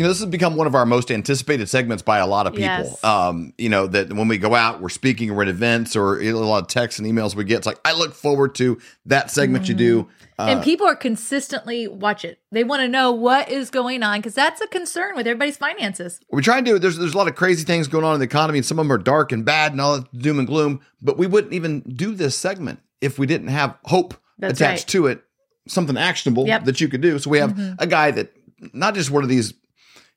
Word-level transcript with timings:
you 0.00 0.04
know, 0.04 0.08
this 0.08 0.20
has 0.20 0.30
become 0.30 0.56
one 0.56 0.66
of 0.66 0.74
our 0.74 0.86
most 0.86 1.10
anticipated 1.10 1.68
segments 1.68 2.02
by 2.02 2.20
a 2.20 2.26
lot 2.26 2.46
of 2.46 2.54
people. 2.54 2.64
Yes. 2.64 3.04
Um, 3.04 3.52
you 3.58 3.68
know, 3.68 3.86
that 3.86 4.10
when 4.10 4.28
we 4.28 4.38
go 4.38 4.54
out, 4.54 4.80
we're 4.80 4.88
speaking, 4.88 5.34
we're 5.34 5.42
at 5.42 5.48
events, 5.48 5.94
or 5.94 6.18
a 6.18 6.32
lot 6.32 6.62
of 6.62 6.68
texts 6.68 6.98
and 6.98 7.06
emails 7.06 7.34
we 7.34 7.44
get. 7.44 7.58
It's 7.58 7.66
like, 7.66 7.78
I 7.84 7.92
look 7.92 8.14
forward 8.14 8.54
to 8.54 8.80
that 9.04 9.30
segment 9.30 9.68
you 9.68 9.74
do. 9.74 10.08
Uh, 10.38 10.46
and 10.46 10.62
people 10.62 10.86
are 10.86 10.96
consistently 10.96 11.86
watch 11.86 12.24
it. 12.24 12.38
They 12.50 12.64
want 12.64 12.80
to 12.80 12.88
know 12.88 13.12
what 13.12 13.50
is 13.50 13.68
going 13.68 14.02
on 14.02 14.20
because 14.20 14.34
that's 14.34 14.62
a 14.62 14.66
concern 14.68 15.16
with 15.16 15.26
everybody's 15.26 15.58
finances. 15.58 16.18
we 16.32 16.40
try 16.40 16.56
and 16.56 16.64
do 16.64 16.78
there's 16.78 16.96
there's 16.96 17.12
a 17.12 17.18
lot 17.18 17.28
of 17.28 17.34
crazy 17.34 17.66
things 17.66 17.86
going 17.86 18.06
on 18.06 18.14
in 18.14 18.20
the 18.20 18.24
economy, 18.24 18.60
and 18.60 18.64
some 18.64 18.78
of 18.78 18.86
them 18.86 18.92
are 18.92 18.96
dark 18.96 19.32
and 19.32 19.44
bad 19.44 19.72
and 19.72 19.82
all 19.82 19.98
that 19.98 20.18
doom 20.18 20.38
and 20.38 20.48
gloom. 20.48 20.80
But 21.02 21.18
we 21.18 21.26
wouldn't 21.26 21.52
even 21.52 21.80
do 21.80 22.14
this 22.14 22.34
segment 22.34 22.80
if 23.02 23.18
we 23.18 23.26
didn't 23.26 23.48
have 23.48 23.76
hope 23.84 24.14
That's 24.38 24.58
attached 24.58 24.84
right. 24.84 24.88
to 24.92 25.06
it, 25.08 25.24
something 25.68 25.98
actionable 25.98 26.46
Yep. 26.46 26.60
Mm-hmm. 26.60 26.66
that 26.68 26.80
you 26.80 26.88
could 26.88 27.02
do. 27.02 27.18
So 27.18 27.28
we 27.28 27.36
have 27.36 27.76
a 27.78 27.86
guy 27.86 28.12
that 28.12 28.32
not 28.72 28.94
just 28.94 29.10
one 29.10 29.22
of 29.22 29.28
these 29.28 29.52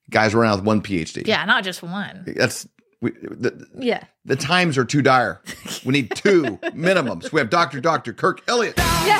guys 0.09 0.34
around 0.34 0.57
with 0.57 0.66
one 0.66 0.81
PhD. 0.81 1.25
Yeah, 1.27 1.43
not 1.45 1.63
just 1.63 1.81
one. 1.84 2.23
That's 2.35 2.67
we, 3.02 3.11
the, 3.11 3.67
Yeah. 3.77 4.03
the 4.25 4.35
times 4.35 4.77
are 4.77 4.85
too 4.85 5.02
dire. 5.02 5.41
We 5.85 5.91
need 5.94 6.11
two 6.16 6.44
minimums. 6.73 7.31
We 7.31 7.39
have 7.39 7.49
Dr. 7.49 7.81
Dr. 7.81 8.13
Kirk 8.13 8.41
Elliott. 8.47 8.77
Yay! 8.77 9.20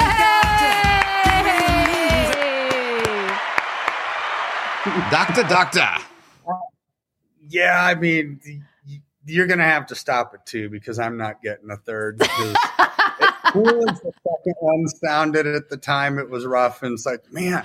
Doctor 5.12 5.44
Doctor. 5.44 5.88
Yeah, 7.48 7.84
I 7.84 7.96
mean, 7.96 8.40
you're 9.26 9.48
going 9.48 9.60
to 9.60 9.66
have 9.66 9.86
to 9.88 9.96
stop 9.96 10.34
it 10.34 10.42
too 10.46 10.70
because 10.70 11.00
I'm 11.00 11.18
not 11.18 11.42
getting 11.42 11.70
a 11.72 11.78
third. 11.78 12.18
Because 12.18 12.56
as 13.22 13.30
cool 13.52 13.90
as 13.90 14.02
the 14.02 14.12
second 14.28 14.56
one 14.60 14.88
sounded 14.88 15.46
at 15.48 15.70
the 15.70 15.78
time, 15.78 16.20
it 16.20 16.30
was 16.30 16.46
rough. 16.46 16.84
And 16.84 16.94
it's 16.94 17.06
like, 17.06 17.32
man, 17.32 17.64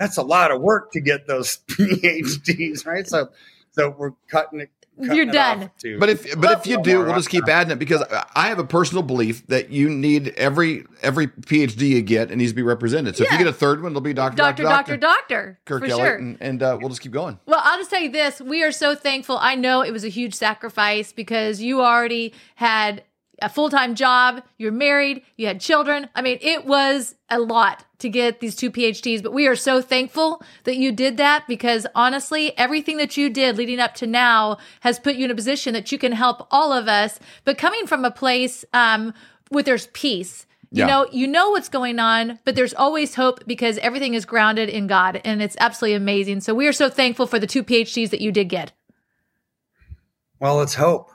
that's 0.00 0.16
a 0.16 0.22
lot 0.22 0.50
of 0.50 0.60
work 0.62 0.90
to 0.92 1.00
get 1.00 1.28
those 1.28 1.58
PhDs, 1.68 2.86
right? 2.86 3.06
So, 3.06 3.28
so 3.72 3.90
we're 3.96 4.12
cutting 4.28 4.60
it. 4.60 4.70
cutting 4.98 5.14
You're 5.14 5.28
it 5.28 5.32
done. 5.32 5.64
off, 5.64 5.76
too. 5.78 5.98
But 6.00 6.08
if 6.08 6.40
but 6.40 6.58
if 6.60 6.66
you 6.66 6.78
No 6.78 6.82
do, 6.82 6.98
we'll 7.04 7.14
just 7.14 7.28
keep 7.28 7.46
adding 7.48 7.70
it 7.70 7.78
because 7.78 8.02
I 8.34 8.48
have 8.48 8.58
a 8.58 8.64
personal 8.64 9.02
belief 9.02 9.46
that 9.48 9.70
you 9.70 9.88
need 9.90 10.28
every 10.30 10.84
every 11.02 11.28
PhD 11.28 11.90
you 11.90 12.02
get 12.02 12.30
it 12.30 12.36
needs 12.36 12.52
to 12.52 12.56
be 12.56 12.62
represented. 12.62 13.16
So 13.16 13.24
if 13.24 13.30
you 13.30 13.38
get 13.38 13.46
a 13.46 13.52
third 13.52 13.82
one, 13.82 13.92
it'll 13.92 14.00
be 14.00 14.14
Doctor 14.14 14.36
Doctor, 14.36 14.62
doctor, 14.62 14.96
doctor. 14.96 15.36
doctor 15.36 15.60
Kirk 15.66 15.84
for 15.84 15.90
Elliott, 15.90 16.06
sure. 16.06 16.16
and, 16.16 16.38
and 16.40 16.62
uh, 16.62 16.78
we'll 16.80 16.88
just 16.88 17.02
keep 17.02 17.12
going. 17.12 17.38
Well, 17.46 17.60
I'll 17.62 17.78
just 17.78 17.90
tell 17.90 18.00
you 18.00 18.10
this. 18.10 18.40
We 18.40 18.62
are 18.64 18.72
so 18.72 18.94
thankful. 18.94 19.36
I 19.38 19.54
know 19.54 19.82
it 19.82 19.92
was 19.92 20.04
a 20.04 20.08
huge 20.08 20.34
sacrifice 20.34 21.12
because 21.12 21.60
you 21.60 21.82
already 21.82 22.32
had 22.56 23.04
a 23.42 23.48
full 23.48 23.70
time 23.70 23.94
job, 23.94 24.42
you're 24.58 24.72
married, 24.72 25.22
you 25.36 25.46
had 25.46 25.60
children. 25.60 26.08
I 26.14 26.22
mean, 26.22 26.38
it 26.40 26.64
was 26.66 27.14
a 27.28 27.38
lot 27.38 27.84
to 27.98 28.08
get 28.08 28.40
these 28.40 28.56
two 28.56 28.70
PhDs, 28.70 29.22
but 29.22 29.32
we 29.32 29.46
are 29.46 29.56
so 29.56 29.80
thankful 29.82 30.42
that 30.64 30.76
you 30.76 30.90
did 30.92 31.16
that 31.18 31.46
because 31.46 31.86
honestly, 31.94 32.56
everything 32.58 32.96
that 32.96 33.16
you 33.16 33.28
did 33.30 33.56
leading 33.56 33.78
up 33.80 33.94
to 33.96 34.06
now 34.06 34.56
has 34.80 34.98
put 34.98 35.16
you 35.16 35.26
in 35.26 35.30
a 35.30 35.34
position 35.34 35.74
that 35.74 35.92
you 35.92 35.98
can 35.98 36.12
help 36.12 36.46
all 36.50 36.72
of 36.72 36.88
us. 36.88 37.18
But 37.44 37.58
coming 37.58 37.86
from 37.86 38.04
a 38.04 38.10
place 38.10 38.64
um, 38.72 39.12
where 39.50 39.62
there's 39.62 39.88
peace, 39.88 40.46
you 40.70 40.80
Yeah. 40.80 40.86
know, 40.86 41.06
you 41.12 41.26
know 41.26 41.50
what's 41.50 41.68
going 41.68 41.98
on, 41.98 42.38
but 42.44 42.54
there's 42.54 42.72
always 42.74 43.16
hope 43.16 43.44
because 43.46 43.76
everything 43.78 44.14
is 44.14 44.24
grounded 44.24 44.68
in 44.68 44.86
God 44.86 45.20
and 45.24 45.42
it's 45.42 45.56
absolutely 45.60 45.96
amazing. 45.96 46.40
So 46.40 46.54
we 46.54 46.66
are 46.68 46.72
so 46.72 46.88
thankful 46.88 47.26
for 47.26 47.38
the 47.38 47.46
two 47.46 47.62
PhDs 47.64 48.10
that 48.10 48.20
you 48.20 48.32
did 48.32 48.48
get. 48.48 48.72
well, 50.38 50.62
it's 50.62 50.74
hope. 50.76 51.10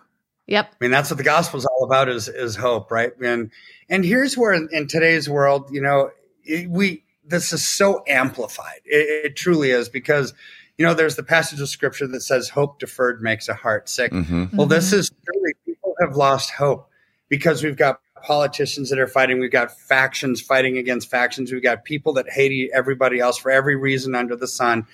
Yep. 0.47 0.69
I 0.71 0.75
mean, 0.79 0.91
that's 0.91 1.09
what 1.09 1.17
the 1.17 1.23
gospel 1.23 1.59
is 1.59 1.65
all 1.65 1.85
about 1.85 2.07
is, 2.07 2.27
is 2.27 2.55
hope, 2.55 2.91
right? 2.91 3.11
And, 3.19 3.51
and 3.89 4.05
here's 4.05 4.37
where 4.37 4.53
in, 4.53 4.69
in 4.71 4.87
today's 4.87 5.27
world, 5.27 5.69
you 5.71 5.81
know, 5.81 6.11
it, 6.43 6.69
we, 6.69 7.03
this 7.25 7.51
is 7.51 7.65
so 7.65 8.03
amplified. 8.07 8.81
It, 8.85 9.25
it 9.25 9.35
truly 9.35 9.71
is 9.71 9.89
because, 9.89 10.33
you 10.77 10.85
know, 10.85 10.93
there's 10.93 11.15
the 11.15 11.23
passage 11.23 11.59
of 11.61 11.69
scripture 11.69 12.05
that 12.07 12.21
says 12.21 12.49
hope 12.49 12.79
deferred 12.79 13.21
makes 13.21 13.47
a 13.49 13.55
heart 13.55 13.89
sick. 13.89 14.11
Mm-hmm. 14.11 14.55
Well, 14.55 14.67
this 14.67 14.93
is 14.93 15.09
truly, 15.25 15.53
people 15.65 15.95
have 16.01 16.15
lost 16.15 16.51
hope 16.51 16.89
because 17.27 17.63
we've 17.63 17.77
got 17.77 17.99
politicians 18.21 18.89
that 18.89 18.99
are 18.99 19.07
fighting. 19.07 19.39
We've 19.39 19.51
got 19.51 19.75
factions 19.75 20.41
fighting 20.41 20.77
against 20.77 21.09
factions. 21.09 21.51
We've 21.51 21.63
got 21.63 21.85
people 21.85 22.13
that 22.13 22.29
hate 22.29 22.69
everybody 22.73 23.19
else 23.19 23.37
for 23.37 23.49
every 23.49 23.75
reason 23.75 24.13
under 24.13 24.35
the 24.35 24.47
sun. 24.47 24.85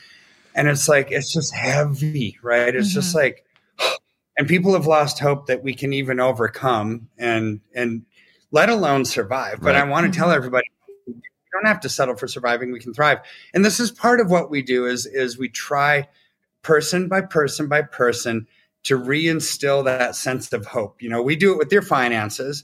And 0.56 0.68
it's 0.68 0.88
like, 0.88 1.12
it's 1.12 1.34
just 1.34 1.54
heavy, 1.54 2.38
right? 2.42 2.76
It's 2.76 2.94
just 2.94 3.16
like, 3.16 3.46
and 4.42 4.50
people 4.50 4.74
have 4.74 4.88
lost 4.88 5.20
hope 5.20 5.46
that 5.46 5.62
we 5.62 5.76
can 5.76 5.94
even 5.94 6.20
overcome 6.20 7.08
and, 7.20 7.60
and 7.76 8.04
let 8.50 8.70
alone 8.70 9.06
survive. 9.06 9.62
But 9.62 9.76
I 9.76 9.84
want 9.84 10.12
to 10.12 10.20
tell 10.20 10.32
everybody, 10.32 10.66
we 11.06 11.14
don't 11.54 11.68
have 11.68 11.80
to 11.82 11.90
settle 11.90 12.16
for 12.16 12.28
surviving. 12.28 12.72
We 12.72 12.80
can 12.80 12.92
thrive. 12.92 13.20
And 13.54 13.64
this 13.64 13.80
is 13.80 13.92
part 13.92 14.20
of 14.20 14.32
what 14.32 14.50
we 14.50 14.64
do 14.64 14.88
is, 14.88 15.06
is 15.06 15.38
we 15.38 15.48
try 15.48 16.08
person 16.64 17.08
by 17.08 17.22
person 17.22 17.68
by 17.68 17.84
person 17.84 18.48
to 18.86 18.98
reinstill 18.98 19.86
that 19.86 20.16
sense 20.16 20.52
of 20.54 20.66
hope. 20.66 21.04
You 21.04 21.10
know, 21.10 21.22
we 21.22 21.36
do 21.36 21.52
it 21.54 21.60
with 21.60 21.72
your 21.72 21.84
finances, 21.84 22.64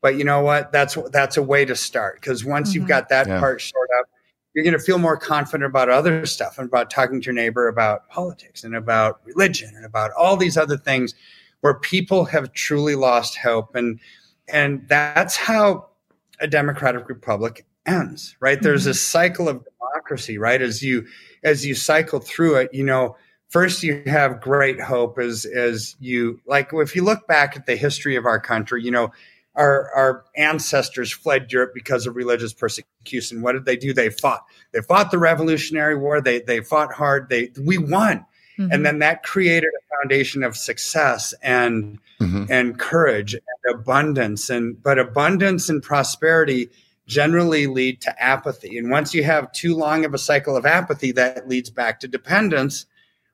but 0.00 0.16
you 0.16 0.24
know 0.24 0.40
what? 0.40 0.72
That's 0.72 0.96
that's 1.12 1.36
a 1.36 1.42
way 1.42 1.66
to 1.66 1.76
start 1.76 2.14
because 2.14 2.46
once 2.46 2.74
you've 2.74 2.84
Mhm. 2.84 2.88
got 2.88 3.10
that 3.10 3.26
Yeah. 3.26 3.40
part 3.40 3.60
shored 3.60 3.90
up, 3.98 4.06
you're 4.54 4.64
going 4.64 4.76
to 4.76 4.82
feel 4.84 4.98
more 4.98 5.16
confident 5.16 5.64
about 5.64 5.88
other 5.88 6.26
stuff 6.26 6.58
and 6.58 6.66
about 6.66 6.90
talking 6.90 7.20
to 7.20 7.26
your 7.26 7.34
neighbor 7.34 7.68
about 7.68 8.08
politics 8.08 8.64
and 8.64 8.74
about 8.74 9.20
religion 9.24 9.72
and 9.76 9.84
about 9.84 10.10
all 10.18 10.36
these 10.36 10.56
other 10.56 10.76
things 10.76 11.14
where 11.60 11.74
people 11.74 12.24
have 12.24 12.52
truly 12.52 12.94
lost 12.94 13.36
hope. 13.38 13.74
And 13.74 14.00
and 14.52 14.86
that's 14.88 15.36
how 15.36 15.86
a 16.40 16.46
democratic 16.48 17.08
republic 17.08 17.64
ends 17.86 18.36
right? 18.40 18.60
There's 18.62 18.82
Mhm. 18.82 18.86
this 18.86 19.00
cycle 19.02 19.48
of 19.48 19.64
democracy 19.78 20.38
right? 20.38 20.60
As 20.60 20.82
you 20.82 21.06
as 21.44 21.64
you 21.64 21.74
cycle 21.74 22.20
through 22.20 22.56
it 22.56 22.70
you 22.74 22.84
know 22.84 23.16
first 23.48 23.82
you 23.82 24.02
have 24.06 24.40
great 24.40 24.80
hope 24.80 25.18
as 25.18 25.44
as 25.46 25.96
you 26.00 26.40
like 26.46 26.70
if 26.72 26.94
you 26.94 27.02
look 27.04 27.26
back 27.26 27.56
at 27.56 27.66
the 27.66 27.76
history 27.76 28.14
of 28.16 28.26
our 28.26 28.38
country 28.38 28.82
you 28.82 28.90
know 28.90 29.10
our 29.54 29.90
our 29.94 30.24
ancestors 30.36 31.10
fled 31.10 31.52
Europe 31.52 31.72
because 31.74 32.06
of 32.06 32.16
religious 32.16 32.52
persecution. 32.52 33.42
What 33.42 33.52
did 33.52 33.64
they 33.64 33.76
do? 33.76 33.92
They 33.92 34.10
fought. 34.10 34.44
They 34.72 34.80
fought 34.80 35.10
the 35.10 35.18
Revolutionary 35.18 35.96
War. 35.96 36.20
They 36.20 36.40
they 36.40 36.60
fought 36.60 36.92
hard. 36.92 37.28
They 37.28 37.50
we 37.60 37.78
won, 37.78 38.24
Mhm. 38.58 38.68
and 38.72 38.86
then 38.86 39.00
that 39.00 39.22
created 39.22 39.68
a 39.68 39.96
foundation 39.96 40.42
of 40.42 40.56
success 40.56 41.34
and 41.42 41.98
Mhm. 42.20 42.46
and 42.48 42.78
courage 42.78 43.34
and 43.34 43.74
abundance. 43.74 44.50
And 44.50 44.80
but 44.82 44.98
abundance 44.98 45.68
and 45.68 45.82
prosperity 45.82 46.70
generally 47.06 47.66
lead 47.66 48.00
to 48.02 48.22
apathy. 48.22 48.78
And 48.78 48.88
once 48.88 49.14
you 49.14 49.24
have 49.24 49.50
too 49.50 49.74
long 49.74 50.04
of 50.04 50.14
a 50.14 50.18
cycle 50.18 50.56
of 50.56 50.64
apathy, 50.64 51.10
that 51.12 51.48
leads 51.48 51.68
back 51.68 51.98
to 52.00 52.08
dependence, 52.08 52.86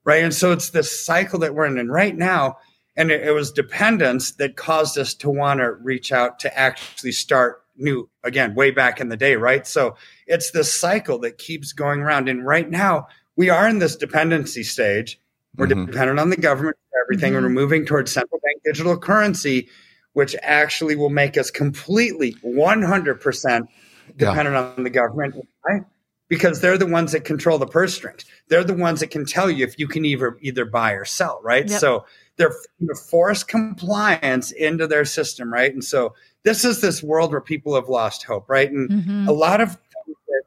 right? 0.02 0.24
And 0.24 0.32
so 0.32 0.50
it's 0.52 0.70
this 0.70 1.04
cycle 1.04 1.40
that 1.40 1.54
we're 1.54 1.66
in. 1.66 1.76
And 1.76 1.92
right 1.92 2.16
now, 2.16 2.56
and 2.96 3.10
it, 3.10 3.26
it 3.26 3.32
was 3.32 3.50
dependence 3.52 4.32
that 4.32 4.56
caused 4.56 4.98
us 4.98 5.14
to 5.14 5.30
want 5.30 5.60
to 5.60 5.72
reach 5.72 6.12
out 6.12 6.38
to 6.40 6.58
actually 6.58 7.12
start 7.12 7.62
new 7.76 8.08
again, 8.24 8.54
way 8.54 8.70
back 8.70 9.00
in 9.00 9.10
the 9.10 9.16
day, 9.16 9.36
right? 9.36 9.66
So 9.66 9.96
it's 10.26 10.50
this 10.52 10.72
cycle 10.72 11.18
that 11.20 11.38
keeps 11.38 11.72
going 11.72 12.00
around. 12.00 12.28
And 12.28 12.44
right 12.46 12.68
now, 12.70 13.06
we 13.36 13.50
are 13.50 13.68
in 13.68 13.78
this 13.80 13.96
dependency 13.96 14.62
stage. 14.62 15.20
We're 15.56 15.66
Mhm. 15.66 15.86
dependent 15.86 16.18
on 16.18 16.30
the 16.30 16.36
government 16.36 16.76
for 16.90 17.00
everything, 17.04 17.34
and 17.34 17.44
we're 17.44 17.50
moving 17.50 17.84
towards 17.84 18.12
central 18.12 18.40
bank 18.42 18.62
digital 18.64 18.96
currency, 18.98 19.68
which 20.14 20.34
actually 20.42 20.96
will 20.96 21.10
make 21.10 21.36
us 21.36 21.50
completely 21.50 22.34
100% 22.42 23.68
Yeah. 24.18 24.30
dependent 24.30 24.56
on 24.56 24.82
the 24.82 24.90
government, 24.90 25.34
right? 25.66 25.82
Because 26.28 26.60
they're 26.60 26.78
the 26.78 26.86
ones 26.86 27.12
that 27.12 27.24
control 27.24 27.56
the 27.58 27.66
purse 27.66 27.94
strings. 27.94 28.24
They're 28.48 28.64
the 28.64 28.74
ones 28.74 28.98
that 29.00 29.10
can 29.12 29.24
tell 29.24 29.48
you 29.50 29.64
if 29.64 29.78
you 29.78 29.86
can 29.86 30.04
either 30.04 30.36
either 30.40 30.64
buy 30.64 30.92
or 30.92 31.04
sell, 31.04 31.40
right? 31.44 31.68
Yep. 31.68 31.80
So 31.80 32.04
they're 32.36 32.50
f- 32.50 32.98
force 32.98 33.44
compliance 33.44 34.50
into 34.50 34.86
their 34.88 35.04
system, 35.04 35.52
right? 35.52 35.72
And 35.72 35.84
so 35.84 36.14
this 36.42 36.64
is 36.64 36.80
this 36.80 37.00
world 37.02 37.30
where 37.30 37.40
people 37.40 37.74
have 37.76 37.88
lost 37.88 38.24
hope, 38.24 38.48
right? 38.48 38.70
And 38.70 38.90
Mhm. 38.90 39.28
a 39.28 39.32
lot 39.32 39.60
of 39.60 39.78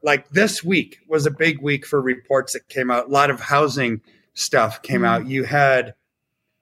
like 0.03 0.29
this 0.29 0.63
week 0.63 0.99
was 1.07 1.25
a 1.25 1.31
big 1.31 1.61
week 1.61 1.85
for 1.85 2.01
reports 2.01 2.53
that 2.53 2.67
came 2.69 2.89
out. 2.91 3.07
A 3.07 3.11
lot 3.11 3.29
of 3.29 3.39
housing 3.39 4.01
stuff 4.33 4.81
came 4.81 5.01
Mhm. 5.01 5.07
out. 5.07 5.27
You 5.27 5.43
had, 5.43 5.93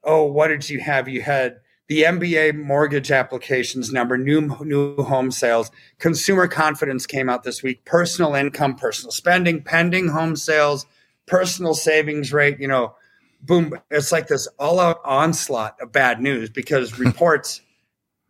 oh, 0.03 0.25
what 0.25 0.47
did 0.47 0.67
you 0.69 0.79
have? 0.79 1.07
You 1.07 1.21
had 1.21 1.59
the 1.87 2.03
MBA 2.03 2.55
mortgage 2.55 3.11
applications 3.11 3.91
number, 3.91 4.17
new 4.17 4.41
new 4.61 4.95
home 4.97 5.31
sales, 5.31 5.71
consumer 5.99 6.47
confidence 6.47 7.05
came 7.05 7.29
out 7.29 7.43
this 7.43 7.63
week, 7.63 7.85
personal 7.85 8.35
income, 8.35 8.75
personal 8.75 9.11
spending, 9.11 9.61
pending 9.61 10.09
home 10.09 10.35
sales, 10.35 10.85
personal 11.25 11.73
savings 11.73 12.33
rate. 12.33 12.59
You 12.59 12.67
know, 12.67 12.95
boom! 13.41 13.73
It's 13.89 14.11
like 14.11 14.27
this 14.27 14.47
all-out 14.59 14.99
onslaught 15.05 15.77
of 15.81 15.91
bad 15.91 16.21
news 16.21 16.49
because 16.49 16.99
reports, 16.99 17.61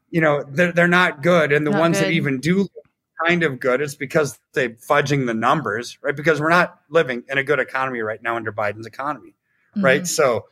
you 0.10 0.22
know, 0.22 0.44
they're 0.48 0.72
they're 0.72 0.88
not 0.88 1.24
good, 1.24 1.52
and 1.52 1.66
the 1.66 1.72
Not 1.72 1.80
ones 1.80 2.00
that 2.00 2.12
even 2.12 2.40
do 2.40 2.68
kind 3.26 3.42
of 3.42 3.60
good, 3.60 3.82
it's 3.82 3.96
because 3.96 4.40
they're 4.54 4.70
fudging 4.70 5.26
the 5.26 5.34
numbers, 5.34 5.98
right? 6.04 6.16
Because 6.16 6.40
we're 6.40 6.50
not 6.50 6.80
living 6.90 7.24
in 7.28 7.40
a 7.40 7.44
good 7.44 7.60
economy 7.60 8.02
right 8.02 8.22
now 8.22 8.36
under 8.36 8.52
Biden's 8.52 8.86
economy 8.86 9.34
right? 9.82 10.04
Mhm. 10.04 10.08
So, 10.08 10.46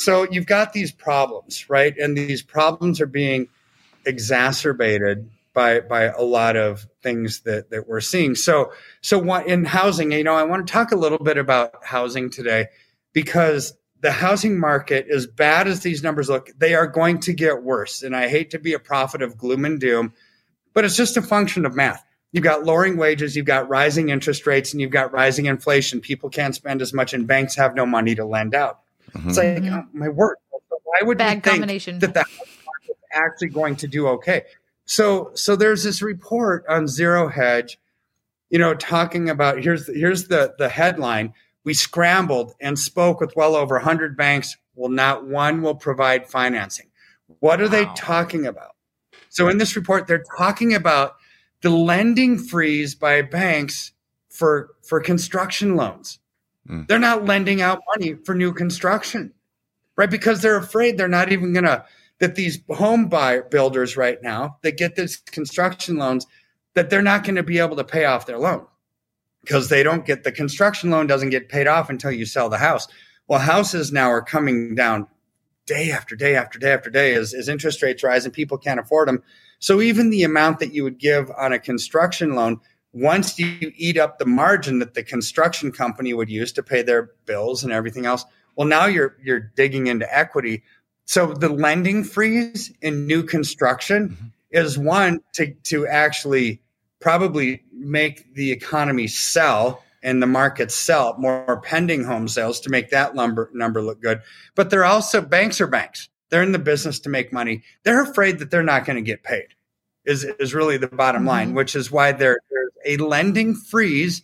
so 0.00 0.26
you've 0.30 0.46
got 0.46 0.72
these 0.72 0.92
problems, 0.92 1.68
right? 1.68 1.94
And 1.98 2.16
these 2.16 2.42
problems 2.42 3.02
are 3.02 3.06
being 3.06 3.48
exacerbated 4.06 5.28
by 5.52 5.80
by 5.80 6.04
a 6.04 6.22
lot 6.22 6.56
of 6.56 6.86
things 7.02 7.40
that 7.40 7.68
that 7.68 7.86
we're 7.86 8.00
seeing. 8.00 8.34
So, 8.34 8.72
so 9.02 9.18
what 9.18 9.46
in 9.46 9.66
housing, 9.66 10.12
you 10.12 10.24
know, 10.24 10.34
I 10.34 10.44
want 10.44 10.66
to 10.66 10.72
talk 10.72 10.92
a 10.92 10.96
little 10.96 11.18
bit 11.18 11.36
about 11.36 11.84
housing 11.84 12.30
today. 12.30 12.68
because 13.12 13.74
the 14.00 14.12
housing 14.12 14.58
market, 14.58 15.06
as 15.12 15.26
bad 15.26 15.68
as 15.68 15.80
these 15.80 16.02
numbers 16.02 16.30
look, 16.30 16.48
they 16.56 16.74
are 16.74 16.86
going 16.86 17.20
to 17.20 17.34
get 17.34 17.62
worse. 17.62 18.02
And 18.02 18.16
I 18.16 18.28
hate 18.28 18.50
to 18.50 18.58
be 18.58 18.72
a 18.72 18.78
prophet 18.78 19.20
of 19.20 19.36
gloom 19.36 19.66
and 19.66 19.78
doom, 19.78 20.14
but 20.72 20.84
it's 20.84 20.96
just 20.96 21.18
a 21.18 21.22
function 21.22 21.66
of 21.66 21.74
math. 21.74 22.02
You've 22.32 22.44
got 22.44 22.64
lowering 22.64 22.96
wages, 22.96 23.36
you've 23.36 23.44
got 23.44 23.68
rising 23.68 24.08
interest 24.08 24.46
rates, 24.46 24.72
and 24.72 24.80
you've 24.80 24.90
got 24.92 25.12
rising 25.12 25.46
inflation. 25.46 26.00
People 26.00 26.30
can't 26.30 26.54
spend 26.54 26.80
as 26.80 26.94
much, 26.94 27.12
and 27.12 27.26
banks 27.26 27.56
have 27.56 27.74
no 27.74 27.84
money 27.84 28.14
to 28.14 28.24
lend 28.24 28.54
out. 28.54 28.80
Mm-hmm. 29.14 29.28
It's 29.28 29.38
like, 29.38 29.46
mm-hmm. 29.46 29.74
oh, 29.74 29.86
my 29.92 30.08
word. 30.08 30.36
Why 30.84 31.06
would 31.06 31.18
Bad 31.18 31.36
you 31.36 31.40
think 31.40 32.00
that 32.00 32.14
the 32.14 32.20
housing 32.20 32.88
is 32.88 32.96
actually 33.12 33.48
going 33.48 33.76
to 33.76 33.86
do 33.86 34.08
okay? 34.08 34.42
So, 34.84 35.30
so 35.34 35.54
there's 35.54 35.84
this 35.84 36.02
report 36.02 36.64
on 36.68 36.88
Zero 36.88 37.28
Hedge, 37.28 37.78
you 38.48 38.58
know, 38.58 38.74
talking 38.74 39.30
about 39.30 39.62
here's 39.62 39.86
here's 39.86 40.26
the 40.26 40.54
the 40.58 40.68
headline 40.68 41.32
we 41.64 41.74
scrambled 41.74 42.54
and 42.60 42.78
spoke 42.78 43.20
with 43.20 43.34
well 43.36 43.54
over 43.54 43.76
100 43.76 44.16
banks. 44.16 44.56
Well, 44.74 44.90
not 44.90 45.26
one 45.26 45.62
will 45.62 45.74
provide 45.74 46.26
financing. 46.26 46.86
What 47.40 47.60
are 47.60 47.64
wow. 47.64 47.70
they 47.70 47.84
talking 47.96 48.46
about? 48.46 48.74
So, 49.28 49.48
in 49.48 49.58
this 49.58 49.76
report, 49.76 50.06
they're 50.06 50.24
talking 50.36 50.74
about 50.74 51.16
the 51.62 51.70
lending 51.70 52.38
freeze 52.38 52.94
by 52.94 53.22
banks 53.22 53.92
for, 54.28 54.70
for 54.82 55.00
construction 55.00 55.76
loans. 55.76 56.18
Mm. 56.70 56.86
They're 56.86 56.98
not 56.98 57.24
lending 57.24 57.60
out 57.60 57.82
money 57.96 58.14
for 58.24 58.34
new 58.34 58.52
construction, 58.52 59.32
right? 59.96 60.10
Because 60.10 60.40
they're 60.40 60.56
afraid 60.56 60.96
they're 60.96 61.08
not 61.08 61.32
even 61.32 61.52
going 61.52 61.64
to, 61.64 61.84
that 62.20 62.36
these 62.36 62.60
home 62.70 63.08
buyer 63.08 63.42
builders 63.42 63.96
right 63.96 64.22
now 64.22 64.58
that 64.62 64.76
get 64.76 64.94
these 64.94 65.16
construction 65.16 65.96
loans, 65.96 66.26
that 66.74 66.90
they're 66.90 67.02
not 67.02 67.24
going 67.24 67.36
to 67.36 67.42
be 67.42 67.58
able 67.58 67.76
to 67.76 67.84
pay 67.84 68.04
off 68.04 68.26
their 68.26 68.38
loan 68.38 68.66
because 69.42 69.68
they 69.68 69.82
don't 69.82 70.06
get 70.06 70.22
the 70.22 70.32
construction 70.32 70.90
loan 70.90 71.06
doesn't 71.06 71.30
get 71.30 71.48
paid 71.48 71.66
off 71.66 71.90
until 71.90 72.12
you 72.12 72.26
sell 72.26 72.48
the 72.48 72.58
house. 72.58 72.86
Well, 73.26 73.40
houses 73.40 73.92
now 73.92 74.10
are 74.10 74.22
coming 74.22 74.74
down 74.74 75.06
day 75.66 75.90
after 75.90 76.16
day 76.16 76.34
after 76.34 76.58
day 76.58 76.72
after 76.72 76.90
day 76.90 77.14
as, 77.14 77.32
as 77.32 77.48
interest 77.48 77.82
rates 77.82 78.02
rise 78.02 78.24
and 78.24 78.34
people 78.34 78.58
can't 78.58 78.80
afford 78.80 79.08
them. 79.08 79.22
So 79.60 79.80
even 79.80 80.10
the 80.10 80.24
amount 80.24 80.58
that 80.58 80.72
you 80.72 80.84
would 80.84 80.98
give 80.98 81.30
on 81.38 81.52
a 81.52 81.58
construction 81.58 82.34
loan, 82.34 82.60
once 82.92 83.38
you 83.38 83.72
eat 83.76 83.98
up 83.98 84.18
the 84.18 84.26
margin 84.26 84.78
that 84.80 84.94
the 84.94 85.02
construction 85.02 85.70
company 85.70 86.12
would 86.12 86.28
use 86.28 86.52
to 86.52 86.62
pay 86.62 86.82
their 86.82 87.10
bills 87.24 87.62
and 87.62 87.72
everything 87.72 88.06
else, 88.06 88.24
well, 88.56 88.66
now 88.66 88.86
you're 88.86 89.16
you're 89.22 89.40
digging 89.40 89.86
into 89.86 90.12
equity. 90.16 90.62
So 91.04 91.32
the 91.32 91.48
lending 91.48 92.04
freeze 92.04 92.72
in 92.82 93.06
new 93.06 93.22
construction 93.22 94.10
mm-hmm. 94.10 94.26
is 94.50 94.78
one 94.78 95.20
to 95.34 95.52
to 95.64 95.86
actually 95.86 96.60
probably 97.00 97.62
make 97.72 98.34
the 98.34 98.52
economy 98.52 99.06
sell 99.06 99.82
and 100.02 100.22
the 100.22 100.26
market 100.26 100.70
sell 100.70 101.16
more 101.18 101.60
pending 101.62 102.04
home 102.04 102.26
sales 102.26 102.60
to 102.60 102.70
make 102.70 102.90
that 102.90 103.14
number 103.14 103.50
number 103.54 103.82
look 103.82 104.02
good. 104.02 104.20
But 104.54 104.70
they're 104.70 104.84
also 104.84 105.20
banks 105.20 105.60
are 105.60 105.66
banks. 105.66 106.08
They're 106.30 106.42
in 106.42 106.52
the 106.52 106.58
business 106.58 107.00
to 107.00 107.08
make 107.08 107.32
money. 107.32 107.62
They're 107.82 108.02
afraid 108.02 108.38
that 108.38 108.50
they're 108.50 108.62
not 108.62 108.84
going 108.84 108.96
to 108.96 109.02
get 109.02 109.22
paid. 109.22 109.48
Is 110.04 110.24
is 110.24 110.54
really 110.54 110.78
the 110.78 110.88
bottom 110.88 111.26
line, 111.26 111.48
mm-hmm. 111.48 111.56
which 111.56 111.76
is 111.76 111.90
why 111.90 112.12
there, 112.12 112.38
there's 112.50 112.72
a 112.86 113.02
lending 113.02 113.54
freeze 113.54 114.22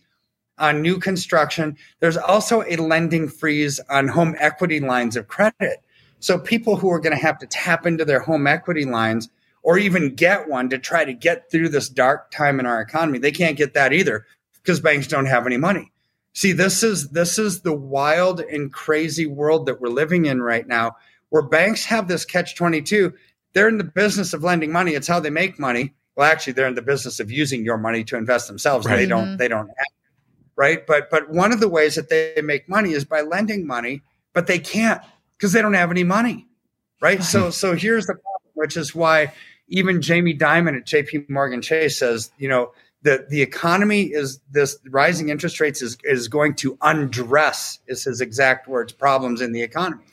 on 0.59 0.83
new 0.83 0.99
construction. 0.99 1.77
There's 2.01 2.17
also 2.17 2.63
a 2.63 2.77
lending 2.77 3.29
freeze 3.29 3.79
on 3.91 4.09
home 4.09 4.35
equity 4.39 4.81
lines 4.81 5.17
of 5.17 5.29
credit. 5.29 5.83
So 6.21 6.39
people 6.39 6.77
who 6.77 6.91
are 6.91 7.01
going 7.01 7.15
to 7.15 7.23
have 7.23 7.39
to 7.39 7.47
tap 7.47 7.87
into 7.87 8.05
their 8.05 8.21
home 8.21 8.47
equity 8.47 8.85
lines 8.85 9.29
or 9.63 9.79
even 9.79 10.15
get 10.15 10.49
one 10.49 10.71
to 10.71 10.79
try 10.79 11.05
to 11.05 11.13
get 11.13 11.51
through 11.51 11.69
this 11.69 11.89
dark 11.89 12.31
time 12.31 12.61
in 12.61 12.67
our 12.67 12.81
economy. 12.81 13.19
They 13.19 13.33
can't 13.33 13.57
get 13.57 13.75
that 13.75 13.93
either 13.93 14.25
because 14.55 14.81
banks 14.81 15.07
don't 15.07 15.27
have 15.27 15.47
any 15.47 15.57
money. 15.57 15.93
See, 16.33 16.53
this 16.53 16.83
is 16.83 17.09
this 17.09 17.39
is 17.39 17.63
the 17.63 17.73
wild 17.73 18.41
and 18.41 18.73
crazy 18.73 19.27
world 19.27 19.67
that 19.67 19.81
we're 19.81 19.89
living 19.89 20.27
in 20.27 20.43
right 20.43 20.67
now, 20.67 20.97
where 21.31 21.43
banks 21.43 21.85
have 21.87 22.09
this 22.09 22.25
catch 22.25 22.55
22. 22.55 23.13
They're 23.57 23.69
in 23.69 23.79
the 23.79 23.85
business 23.85 24.35
of 24.35 24.45
lending 24.45 24.71
money. 24.71 24.93
It's 24.93 25.09
how 25.09 25.19
they 25.19 25.31
make 25.31 25.59
money. 25.59 25.95
Well, 26.15 26.31
actually, 26.31 26.53
they're 26.53 26.69
in 26.69 26.75
the 26.75 26.83
business 26.83 27.21
of 27.21 27.31
using 27.31 27.65
your 27.65 27.79
money 27.79 28.05
to 28.05 28.19
invest 28.19 28.49
themselves. 28.49 28.85
Right. 28.85 28.97
They 28.97 29.07
don't 29.07 29.29
mm-hmm. 29.29 29.37
they 29.39 29.49
don't 29.49 29.69
have 29.69 29.87
right? 30.57 30.87
But 30.87 31.09
but 31.09 31.31
one 31.31 31.55
of 31.55 31.61
the 31.61 31.69
ways 31.69 31.95
that 31.95 32.11
they 32.11 32.43
make 32.43 32.69
money 32.69 32.93
is 32.93 33.07
by 33.07 33.23
lending 33.23 33.67
money, 33.67 34.03
but 34.35 34.47
they 34.47 34.59
can't 34.59 35.01
because 35.39 35.55
they 35.55 35.63
don't 35.63 35.73
have 35.73 35.91
any 35.91 36.05
money. 36.05 36.47
Right? 37.01 37.23
So 37.23 37.49
so 37.49 37.75
here's 37.75 38.05
the 38.05 38.13
problem, 38.13 38.51
which 38.53 38.77
is 38.77 38.95
why 38.95 39.33
even 39.69 40.03
Jamie 40.03 40.37
Dimon 40.37 40.77
at 40.77 40.85
JP 40.85 41.31
Morgan 41.31 41.63
Chase 41.63 41.99
says, 41.99 42.31
you 42.37 42.51
know, 42.51 42.73
the, 43.05 43.25
the 43.31 43.41
economy 43.41 44.03
is 44.03 44.39
this 44.51 44.77
rising 44.91 45.31
interest 45.31 45.61
rates 45.61 45.81
is, 45.81 45.97
is 46.05 46.29
going 46.29 46.57
to 46.57 46.77
undress, 46.83 47.79
is 47.87 48.05
his 48.05 48.21
exact 48.21 48.69
words, 48.69 48.93
problems 48.93 49.41
in 49.41 49.53
the 49.53 49.63
economy. 49.63 50.05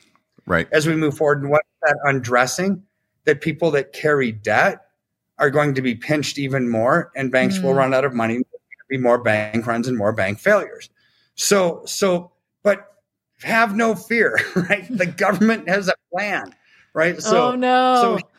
Right. 0.46 0.70
As 0.72 0.88
we 0.88 0.96
move 0.96 1.18
forward. 1.18 1.42
And 1.42 1.52
what's 1.52 1.68
that 1.82 1.98
undressing? 2.06 2.84
That 3.26 3.42
people 3.42 3.72
that 3.72 3.94
carry 3.94 4.32
debt 4.32 4.86
are 5.40 5.50
going 5.50 5.74
to 5.76 5.82
be 5.82 5.96
pinched 5.96 6.38
even 6.38 6.70
more 6.70 7.12
and 7.16 7.32
banks 7.32 7.58
mm. 7.58 7.64
will 7.64 7.74
run 7.74 7.94
out 7.94 8.06
of 8.06 8.14
money. 8.14 8.36
There 8.36 8.44
be 8.90 8.98
more 8.98 9.18
bank 9.18 9.66
runs 9.66 9.88
and 9.88 9.98
more 9.98 10.14
bank 10.14 10.40
failures. 10.40 10.90
So, 11.36 11.82
so, 11.86 12.32
but 12.64 12.86
have 13.42 13.76
no 13.76 13.96
fear, 13.96 14.40
right? 14.56 14.86
The 14.90 15.06
government 15.06 15.68
has 15.68 15.88
a 15.88 15.94
plan, 16.12 16.54
right? 16.94 17.22
So, 17.22 17.52
oh 17.52 17.56
no. 17.56 18.18
So 18.20 18.20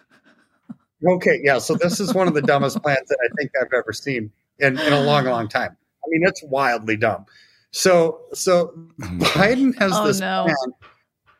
Okay, 1.06 1.40
yeah. 1.42 1.58
So 1.58 1.74
this 1.74 2.00
is 2.00 2.14
one 2.14 2.28
of 2.28 2.34
the 2.34 2.42
dumbest 2.42 2.82
plans 2.82 3.08
that 3.08 3.18
I 3.22 3.28
think 3.36 3.50
I've 3.60 3.72
ever 3.72 3.92
seen 3.92 4.30
in, 4.58 4.78
in 4.78 4.92
a 4.92 5.02
long, 5.02 5.24
long 5.24 5.48
time. 5.48 5.76
I 6.02 6.06
mean, 6.08 6.22
it's 6.26 6.42
wildly 6.44 6.96
dumb. 6.96 7.26
So, 7.72 8.20
so 8.32 8.72
Biden 9.00 9.76
has 9.78 9.92
oh, 9.94 10.06
this 10.06 10.20
no. 10.20 10.44
plan. 10.44 10.90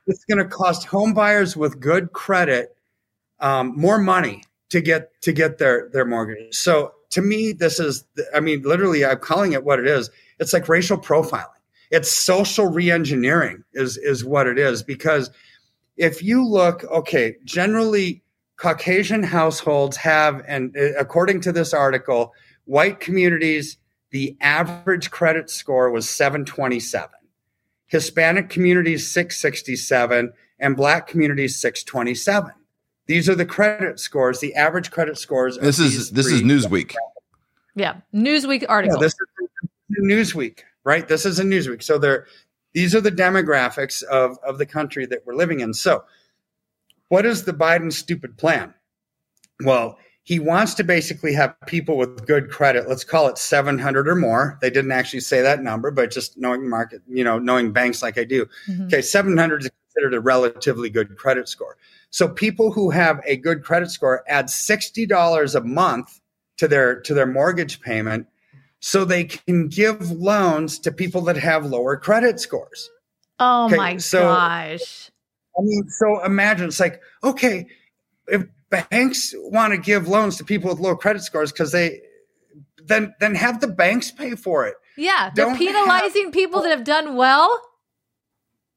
It's 0.06 0.24
going 0.26 0.38
to 0.38 0.44
cost 0.44 0.84
home 0.84 1.14
buyers 1.14 1.56
with 1.56 1.80
good 1.80 2.12
credit 2.12 2.73
um, 3.44 3.76
more 3.76 3.98
money 3.98 4.42
to 4.70 4.80
get 4.80 5.20
to 5.20 5.32
get 5.32 5.58
their 5.58 5.90
their 5.92 6.06
mortgage. 6.06 6.56
So, 6.56 6.94
to 7.10 7.22
me, 7.22 7.52
this 7.52 7.78
is. 7.78 8.04
I 8.34 8.40
mean, 8.40 8.62
literally, 8.62 9.04
I'm 9.04 9.18
calling 9.18 9.52
it 9.52 9.62
what 9.62 9.78
it 9.78 9.86
is. 9.86 10.10
It's 10.40 10.52
like 10.52 10.68
racial 10.68 10.98
profiling. 10.98 11.50
It's 11.90 12.10
social 12.10 12.70
reengineering, 12.70 13.62
is 13.74 13.98
is 13.98 14.24
what 14.24 14.46
it 14.46 14.58
is. 14.58 14.82
Because 14.82 15.30
if 15.96 16.22
you 16.22 16.44
look, 16.44 16.84
okay, 16.84 17.36
generally 17.44 18.22
Caucasian 18.56 19.22
households 19.22 19.98
have, 19.98 20.42
and 20.48 20.74
uh, 20.76 20.94
according 20.98 21.42
to 21.42 21.52
this 21.52 21.74
article, 21.74 22.32
white 22.64 22.98
communities, 22.98 23.76
the 24.10 24.36
average 24.40 25.10
credit 25.10 25.50
score 25.50 25.90
was 25.90 26.08
727. 26.08 27.10
Hispanic 27.88 28.48
communities, 28.48 29.06
667, 29.06 30.32
and 30.58 30.76
black 30.76 31.06
communities, 31.06 31.60
627. 31.60 32.54
These 33.06 33.28
are 33.28 33.34
the 33.34 33.46
credit 33.46 34.00
scores, 34.00 34.40
the 34.40 34.54
average 34.54 34.90
credit 34.90 35.18
scores. 35.18 35.58
This 35.58 35.78
is 35.78 36.10
this 36.10 36.26
is 36.26 36.42
Newsweek. 36.42 36.94
Yeah, 37.74 37.96
Newsweek 38.14 38.64
article. 38.68 38.96
Yeah, 38.96 39.06
this 39.06 39.14
is 39.14 40.00
Newsweek, 40.02 40.60
right? 40.84 41.06
This 41.06 41.26
is 41.26 41.38
a 41.38 41.44
Newsweek. 41.44 41.82
So 41.82 41.98
there, 41.98 42.26
these 42.72 42.94
are 42.94 43.00
the 43.00 43.12
demographics 43.12 44.02
of 44.04 44.38
of 44.38 44.58
the 44.58 44.66
country 44.66 45.06
that 45.06 45.26
we're 45.26 45.34
living 45.34 45.60
in. 45.60 45.74
So 45.74 46.04
what 47.08 47.26
is 47.26 47.44
the 47.44 47.52
Biden 47.52 47.92
stupid 47.92 48.38
plan? 48.38 48.72
Well, 49.64 49.98
he 50.24 50.38
wants 50.38 50.72
to 50.74 50.84
basically 50.84 51.34
have 51.34 51.54
people 51.66 51.98
with 51.98 52.26
good 52.26 52.50
credit. 52.50 52.88
Let's 52.88 53.04
call 53.04 53.28
it 53.28 53.36
700 53.36 54.08
or 54.08 54.16
more. 54.16 54.58
They 54.62 54.70
didn't 54.70 54.92
actually 54.92 55.20
say 55.20 55.42
that 55.42 55.62
number, 55.62 55.90
but 55.90 56.10
just 56.10 56.38
knowing 56.38 56.68
market, 56.68 57.02
you 57.06 57.22
know, 57.22 57.38
knowing 57.38 57.72
banks 57.72 58.02
like 58.02 58.16
I 58.16 58.24
do. 58.24 58.46
Mm-hmm. 58.66 58.86
Okay, 58.86 59.02
700 59.02 59.64
is 59.64 59.70
considered 59.94 60.14
a 60.14 60.20
relatively 60.20 60.90
good 60.90 61.16
credit 61.16 61.48
score. 61.48 61.76
So 62.10 62.28
people 62.28 62.72
who 62.72 62.90
have 62.90 63.20
a 63.26 63.36
good 63.36 63.62
credit 63.62 63.90
score 63.90 64.24
add 64.28 64.46
$60 64.46 65.54
a 65.54 65.60
month 65.60 66.20
to 66.58 66.68
their 66.68 67.00
to 67.00 67.14
their 67.14 67.26
mortgage 67.26 67.80
payment 67.80 68.26
so 68.80 69.04
they 69.04 69.24
can 69.24 69.68
give 69.68 70.10
loans 70.10 70.78
to 70.80 70.92
people 70.92 71.22
that 71.22 71.36
have 71.36 71.66
lower 71.66 71.96
credit 71.96 72.38
scores. 72.38 72.90
Oh 73.40 73.66
okay, 73.66 73.76
my 73.76 73.96
so, 73.96 74.22
gosh. 74.22 75.10
I 75.58 75.62
mean, 75.62 75.88
so 75.88 76.24
imagine 76.24 76.68
it's 76.68 76.80
like, 76.80 77.00
okay, 77.22 77.66
if 78.28 78.44
banks 78.70 79.34
want 79.36 79.72
to 79.72 79.78
give 79.78 80.08
loans 80.08 80.36
to 80.36 80.44
people 80.44 80.70
with 80.70 80.80
low 80.80 80.96
credit 80.96 81.22
scores 81.22 81.52
because 81.52 81.72
they 81.72 82.00
then 82.84 83.14
then 83.20 83.34
have 83.34 83.60
the 83.60 83.68
banks 83.68 84.10
pay 84.10 84.34
for 84.34 84.66
it. 84.66 84.74
Yeah, 84.96 85.30
they're 85.34 85.46
Don't 85.46 85.58
penalizing 85.58 86.24
have, 86.24 86.32
people 86.32 86.62
that 86.62 86.70
have 86.70 86.84
done 86.84 87.16
well. 87.16 87.60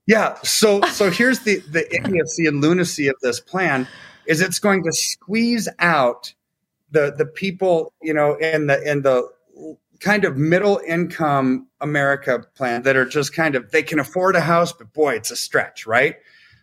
Yeah, 0.07 0.37
so 0.43 0.81
so 0.91 1.11
here's 1.11 1.41
the 1.41 1.57
the 1.69 1.85
idiocy 1.93 2.47
and 2.47 2.61
lunacy 2.61 3.07
of 3.07 3.15
this 3.21 3.39
plan 3.39 3.87
is 4.25 4.41
it's 4.41 4.59
going 4.59 4.83
to 4.83 4.91
squeeze 4.91 5.69
out 5.79 6.33
the 6.89 7.13
the 7.15 7.25
people, 7.25 7.93
you 8.01 8.13
know, 8.13 8.35
in 8.35 8.67
the 8.67 8.81
in 8.89 9.03
the 9.03 9.29
kind 9.99 10.25
of 10.25 10.37
middle 10.37 10.79
income 10.87 11.67
America 11.81 12.43
plan 12.55 12.83
that 12.83 12.95
are 12.95 13.05
just 13.05 13.33
kind 13.33 13.55
of 13.55 13.71
they 13.71 13.83
can 13.83 13.99
afford 13.99 14.35
a 14.35 14.41
house, 14.41 14.73
but 14.73 14.93
boy, 14.93 15.15
it's 15.15 15.31
a 15.31 15.35
stretch, 15.35 15.85
right? 15.85 16.15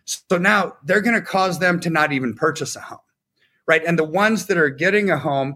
So 0.05 0.37
now 0.37 0.77
they're 0.83 1.01
going 1.01 1.15
to 1.15 1.21
cause 1.21 1.59
them 1.59 1.79
to 1.81 1.89
not 1.89 2.13
even 2.13 2.35
purchase 2.35 2.75
a 2.75 2.79
home, 2.79 2.99
right? 3.67 3.83
And 3.85 3.97
the 3.97 4.03
ones 4.03 4.45
that 4.47 4.57
are 4.57 4.69
getting 4.69 5.09
a 5.09 5.17
home 5.17 5.55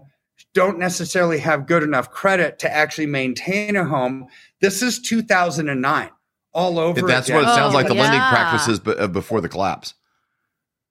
don't 0.54 0.78
necessarily 0.78 1.38
have 1.38 1.66
good 1.66 1.82
enough 1.82 2.10
credit 2.10 2.58
to 2.60 2.72
actually 2.72 3.06
maintain 3.06 3.76
a 3.76 3.84
home. 3.84 4.26
This 4.60 4.82
is 4.82 4.98
2009. 5.00 6.10
All 6.52 6.78
over. 6.78 7.02
That's 7.02 7.28
again. 7.28 7.42
what 7.42 7.50
it 7.50 7.54
sounds 7.54 7.74
Oh, 7.74 7.76
like 7.76 7.86
the 7.88 7.94
lending 7.94 8.20
practices 8.20 8.80
be- 8.80 8.92
uh, 8.96 9.06
before 9.06 9.40
the 9.40 9.48
collapse. 9.48 9.94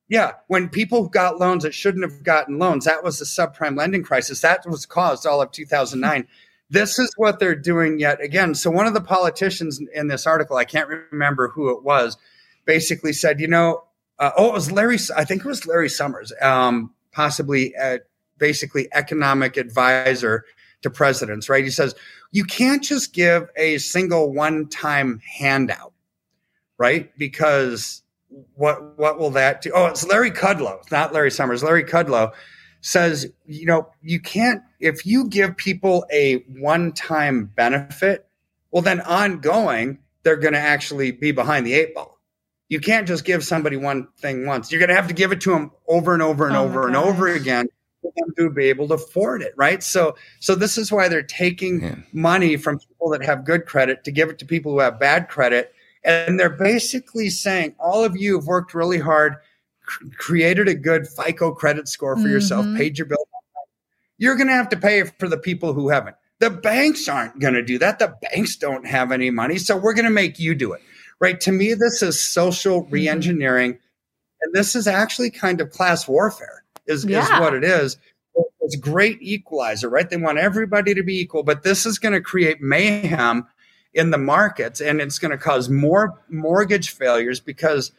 Yeah, 0.08 0.32
when 0.48 0.70
people 0.70 1.08
got 1.08 1.38
loans 1.40 1.64
that 1.64 1.74
shouldn't 1.74 2.04
have 2.04 2.24
gotten 2.24 2.58
loans, 2.58 2.86
that 2.86 3.04
was 3.04 3.20
the 3.20 3.26
subprime 3.26 3.78
lending 3.78 4.02
crisis. 4.04 4.42
That 4.42 4.66
was 4.68 4.86
caused 4.88 5.28
all 5.28 5.42
of 5.42 5.52
2009. 5.52 6.28
this 6.72 6.98
is 7.00 7.12
what 7.18 7.40
they're 7.40 7.56
doing 7.56 8.00
yet 8.00 8.22
again. 8.22 8.56
So 8.56 8.70
one 8.72 8.88
of 8.88 8.94
the 8.94 9.02
politicians 9.02 9.80
in 9.94 10.08
this 10.08 10.26
article, 10.28 10.58
I 10.58 10.66
can't 10.66 10.88
remember 11.12 11.48
who 11.50 11.70
it 11.76 11.84
was, 11.84 12.18
basically 12.66 13.14
said, 13.14 13.40
you 13.40 13.48
know, 13.48 13.84
uh, 14.20 14.32
oh, 14.38 14.48
it 14.50 14.54
was 14.54 14.72
Larry. 14.72 14.98
I 15.16 15.26
think 15.26 15.46
it 15.46 15.48
was 15.48 15.66
Larry 15.66 15.90
Summers, 15.90 16.34
um, 16.42 16.94
possibly 17.12 17.76
uh, 17.76 18.00
basically 18.38 18.88
economic 18.94 19.58
advisor 19.58 20.44
to 20.82 20.90
presidents. 20.90 21.50
Right? 21.50 21.64
He 21.64 21.70
says 21.72 21.96
you 22.32 22.44
can't 22.44 22.84
just 22.84 23.14
give 23.14 23.50
a 23.56 23.78
single 23.80 24.32
one-time 24.32 25.22
handout, 25.40 25.94
right? 26.78 27.12
Because 27.18 28.04
what 28.56 28.98
what 28.98 29.18
will 29.18 29.32
that 29.32 29.62
do? 29.62 29.72
Oh, 29.74 29.88
it's 29.88 30.06
Larry 30.06 30.32
Kudlow, 30.32 30.80
it's 30.82 30.92
not 30.92 31.14
Larry 31.14 31.32
Summers. 31.32 31.64
Larry 31.64 31.84
Kudlow 31.84 32.32
says, 32.82 33.32
you 33.46 33.66
know, 33.66 33.90
you 34.02 34.20
can't 34.20 34.62
if 34.80 35.06
you 35.06 35.28
give 35.28 35.58
people 35.58 36.06
a 36.12 36.38
one-time 36.60 37.46
benefit, 37.56 38.28
well 38.72 38.84
then 38.84 39.02
ongoing 39.02 40.00
they're 40.24 40.38
going 40.38 40.54
to 40.54 40.60
actually 40.60 41.12
be 41.12 41.32
behind 41.32 41.66
the 41.66 41.74
eight 41.74 41.96
ball. 41.96 42.20
You 42.68 42.80
can't 42.80 43.08
just 43.08 43.26
give 43.26 43.44
somebody 43.44 43.78
one 43.78 44.08
thing 44.20 44.46
once. 44.46 44.72
You're 44.72 44.80
going 44.80 44.90
to 44.90 44.96
have 44.96 45.08
to 45.08 45.14
give 45.14 45.32
it 45.32 45.42
to 45.42 45.52
them 45.52 45.72
over 45.88 46.14
and 46.14 46.22
over 46.22 46.46
and 46.46 46.56
Oh 46.56 46.66
over 46.66 46.86
and 46.86 46.96
over 46.96 47.28
again 47.28 47.68
for 48.02 48.12
them 48.16 48.34
to 48.38 48.50
be 48.50 48.66
able 48.66 48.88
to 48.88 48.94
afford 48.96 49.42
it, 49.42 49.54
right? 49.58 49.84
So 49.84 50.16
so 50.40 50.56
this 50.56 50.78
is 50.78 50.92
why 50.92 51.08
they're 51.08 51.22
taking 51.24 51.82
Yeah. 51.82 51.96
money 52.14 52.58
from 52.58 52.80
people 52.80 53.10
that 53.10 53.24
have 53.24 53.46
good 53.46 53.66
credit 53.66 54.04
to 54.06 54.12
give 54.12 54.30
it 54.30 54.40
to 54.40 54.46
people 54.46 54.72
who 54.72 54.80
have 54.80 55.00
bad 55.00 55.28
credit 55.30 55.74
and 56.04 56.40
they're 56.40 56.50
basically 56.50 57.30
saying 57.30 57.76
all 57.80 58.04
of 58.06 58.16
you 58.16 58.38
have 58.38 58.48
worked 58.48 58.74
really 58.74 59.00
hard 59.00 59.36
cr- 59.86 60.06
created 60.18 60.68
a 60.70 60.74
good 60.76 61.08
fico 61.08 61.52
credit 61.52 61.90
score 61.90 62.16
for 62.18 62.30
yourself 62.30 62.66
Mhm. 62.66 62.78
paid 62.78 62.98
your 62.98 63.06
bill 63.06 63.28
you're 64.18 64.36
going 64.36 64.48
to 64.48 64.54
have 64.54 64.70
to 64.70 64.78
pay 64.78 65.04
for 65.04 65.28
the 65.28 65.38
people 65.38 65.74
who 65.74 65.90
haven't 65.90 66.16
the 66.40 66.50
banks 66.50 67.10
aren't 67.10 67.38
going 67.40 67.54
to 67.54 67.62
do 67.62 67.78
that 67.78 68.00
the 68.00 68.14
banks 68.32 68.56
don't 68.56 68.88
have 68.88 69.12
any 69.12 69.30
money 69.30 69.58
so 69.58 69.76
we're 69.76 69.94
going 69.94 70.06
to 70.06 70.10
make 70.12 70.40
you 70.40 70.56
do 70.56 70.72
it 70.72 70.82
right 71.20 71.42
to 71.42 71.52
me 71.52 71.74
this 71.74 72.02
is 72.02 72.18
social 72.20 72.84
Mm-hmm. 72.86 72.94
reengineering 72.96 73.78
and 74.42 74.54
this 74.54 74.76
is 74.78 74.88
actually 74.88 75.30
kind 75.30 75.60
of 75.60 75.70
class 75.72 76.08
warfare 76.08 76.64
is, 76.90 77.06
is 77.06 77.30
what 77.40 77.54
it 77.54 77.64
is. 77.64 77.98
It's 78.62 78.76
a 78.76 78.80
great 78.80 79.22
equalizer 79.22 79.90
right? 79.90 80.10
They 80.10 80.18
want 80.18 80.38
everybody 80.38 80.94
to 80.94 81.04
be 81.04 81.20
equal 81.20 81.44
but 81.44 81.64
this 81.64 81.86
is 81.86 82.00
going 82.00 82.14
to 82.14 82.22
create 82.22 82.62
mayhem 82.62 83.48
in 83.94 84.12
the 84.12 84.18
markets 84.18 84.82
and 84.82 85.02
it's 85.02 85.18
going 85.20 85.32
to 85.32 85.38
cause 85.38 85.70
more 85.70 86.22
mortgage 86.30 86.92
failures 86.92 87.40
because 87.40 87.92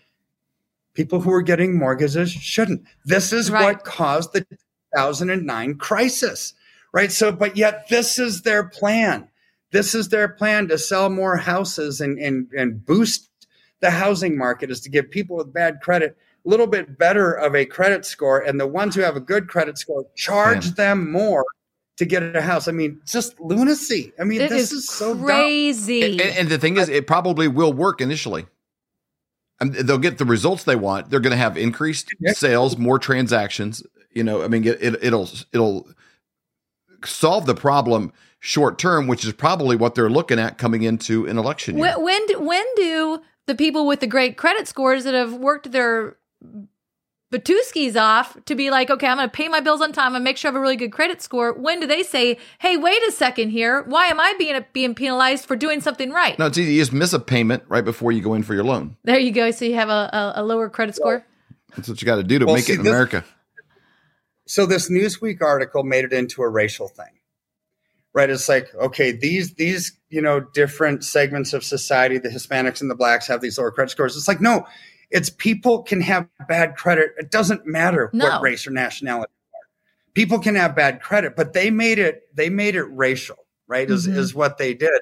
people 0.94 1.20
who 1.20 1.32
are 1.32 1.42
getting 1.42 1.76
mortgages 1.78 2.30
shouldn't. 2.30 2.85
This 3.04 3.32
is 3.32 3.50
Right. 3.50 3.64
what 3.64 3.85
caused 3.85 4.32
the 4.32 4.40
2009 4.94 5.76
crisis 5.76 6.54
right? 6.92 7.12
So 7.12 7.32
but 7.32 7.56
yet 7.56 7.88
this 7.88 8.18
is 8.18 8.42
their 8.42 8.64
plan. 8.64 9.28
This 9.73 9.94
is 9.94 10.09
their 10.09 10.28
plan 10.28 10.68
to 10.68 10.78
sell 10.78 11.09
more 11.11 11.37
houses 11.37 12.00
and 12.00 12.18
and, 12.18 12.49
and 12.56 12.85
boost 12.85 13.28
the 13.80 13.90
housing 13.90 14.37
market 14.37 14.70
is 14.70 14.80
to 14.82 14.90
give 14.90 15.11
people 15.11 15.37
with 15.37 15.52
bad 15.52 15.80
credit 15.80 16.16
little 16.44 16.66
bit 16.66 16.99
better 16.99 17.32
of 17.32 17.54
a 17.54 17.64
credit 17.66 18.04
score 18.04 18.40
and 18.40 18.59
the 18.59 18.66
ones 18.66 18.94
who 18.94 19.02
have 19.02 19.16
a 19.16 19.20
good 19.20 19.49
credit 19.49 19.76
score 19.78 20.04
charge 20.16 20.66
Man. 20.66 20.75
them 20.75 21.12
more 21.12 21.44
to 21.99 22.06
get 22.06 22.23
a 22.35 22.40
house 22.40 22.66
i 22.66 22.73
mean 22.73 22.99
just 23.04 23.38
lunacy 23.40 24.12
i 24.18 24.25
mean 24.25 24.40
It 24.40 24.49
this 24.50 24.73
is 24.73 24.85
is, 24.85 24.88
so 24.88 25.14
dumb. 25.14 25.25
crazy. 25.25 26.12
And, 26.12 26.20
and 26.20 26.49
the 26.49 26.59
thing 26.59 26.76
is, 26.78 26.88
it 26.88 27.06
probably 27.06 27.47
will 27.47 27.73
work 27.73 28.00
initially. 28.00 28.47
And 29.61 29.75
they'll 29.75 29.99
get 29.99 30.16
the 30.16 30.25
results 30.25 30.64
they 30.64 30.76
want. 30.76 31.11
They're 31.11 31.20
going 31.20 31.32
to 31.32 31.37
have 31.37 31.59
increased 31.59 32.09
sales, 32.32 32.78
more 32.78 32.99
transactions. 32.99 33.82
You 34.11 34.25
know, 34.25 34.42
I 34.42 34.49
mean, 34.49 34.64
it, 34.66 34.82
it, 34.82 35.04
it'll 35.04 35.28
it'll 35.52 35.87
solve 37.04 37.44
the 37.44 37.54
problem 37.54 38.11
short 38.38 38.78
term, 38.78 39.06
which 39.06 39.23
is 39.23 39.35
probably 39.35 39.76
what 39.76 39.94
they're 39.94 40.09
looking 40.09 40.38
at 40.38 40.56
coming 40.56 40.82
into 40.82 41.26
an 41.26 41.37
election 41.37 41.76
year. 41.76 41.82
when, 41.99 42.02
when 42.02 42.26
do, 42.26 42.40
when 42.40 42.64
do 42.76 43.20
the 43.47 43.54
people 43.54 43.87
with 43.87 44.00
the 44.00 44.06
great 44.06 44.38
credit 44.38 44.66
scores 44.66 45.04
that 45.04 45.12
have 45.12 45.35
worked 45.35 45.73
their 45.73 46.16
Batuskis 47.32 47.94
off 47.94 48.37
to 48.47 48.56
be 48.56 48.70
like, 48.73 48.90
okay, 48.90 49.06
I'm 49.06 49.16
going 49.18 49.28
to 49.28 49.32
pay 49.32 49.47
my 49.47 49.61
bills 49.61 49.80
on 49.80 49.92
time 49.92 50.16
and 50.16 50.25
make 50.25 50.37
sure 50.37 50.49
I 50.49 50.52
have 50.52 50.56
a 50.56 50.61
really 50.61 50.75
good 50.75 50.90
credit 50.90 51.23
score. 51.23 51.52
When 51.52 51.78
do 51.78 51.87
they 51.87 52.02
say, 52.02 52.38
hey, 52.59 52.76
wait 52.76 53.00
a 53.04 53.12
second 53.12 53.50
here, 53.50 53.85
why 53.85 54.06
am 54.06 54.18
I 54.18 54.35
being 54.37 54.61
being 54.73 54.97
penalized 54.97 55.47
for 55.47 55.54
doing 55.54 55.80
something 55.80 56.11
right? 56.11 56.37
no, 56.40 56.47
it's 56.47 56.59
easy. 56.59 56.73
You 56.75 56.80
just 56.80 56.92
miss 56.92 57.12
a 57.12 57.20
payment 57.20 57.62
right 57.68 57.85
before 57.85 58.11
you 58.11 58.20
go 58.20 58.35
in 58.35 58.42
for 58.42 58.54
your 58.54 58.64
loan. 58.64 58.97
There 59.04 59.18
you 59.18 59.30
go. 59.30 59.52
So 59.52 59.64
you 59.64 59.75
have 59.76 59.88
a, 59.90 60.11
a, 60.12 60.32
a 60.37 60.42
lower 60.42 60.68
credit 60.68 60.97
score. 60.97 61.25
That's 61.76 61.88
what 61.88 62.02
you 62.02 62.06
got 62.06 62.16
to 62.16 62.25
do 62.25 62.40
to 62.40 62.47
Well, 62.47 62.56
make 62.56 62.64
see, 62.64 62.73
it 62.73 62.78
in 62.80 62.85
this- 62.85 62.90
America. 62.90 63.25
so 64.49 64.66
this 64.66 64.90
newsweek 64.90 65.40
article 65.40 65.85
made 65.85 66.04
it 66.04 66.12
into 66.12 66.42
a 66.42 66.49
racial 66.49 66.88
thing 66.88 67.06
right 68.12 68.28
it's 68.28 68.49
like 68.49 68.75
okay 68.75 69.12
these 69.12 69.54
these 69.54 69.92
you 70.09 70.20
know 70.20 70.40
different 70.40 71.04
segments 71.04 71.52
of 71.52 71.62
society 71.62 72.18
the 72.18 72.28
hispanics 72.28 72.80
and 72.80 72.90
the 72.90 72.94
blacks 72.97 73.28
have 73.28 73.40
these 73.40 73.56
lower 73.56 73.70
credit 73.70 73.90
scores 73.92 74.16
it's 74.16 74.26
like 74.26 74.40
no 74.40 74.66
it's 75.11 75.31
people 75.31 75.83
can 75.83 76.00
have 76.00 76.26
bad 76.49 76.76
credit 76.76 77.12
it 77.19 77.31
doesn't 77.31 77.67
matter 77.67 78.11
No. 78.12 78.26
what 78.26 78.43
race 78.43 78.67
or 78.67 78.71
nationality 78.71 79.33
are. 79.55 79.61
people 80.14 80.38
can 80.38 80.55
have 80.55 80.75
bad 80.76 81.00
credit 81.02 81.37
but 81.37 81.52
they 81.52 81.71
made 81.71 81.99
it 81.99 82.23
they 82.35 82.49
made 82.50 82.75
it 82.76 82.85
racial 82.85 83.37
right 83.67 83.90
is, 83.90 84.07
Mhm. 84.07 84.17
is 84.17 84.35
what 84.35 84.59
they 84.59 84.75
did 84.75 85.00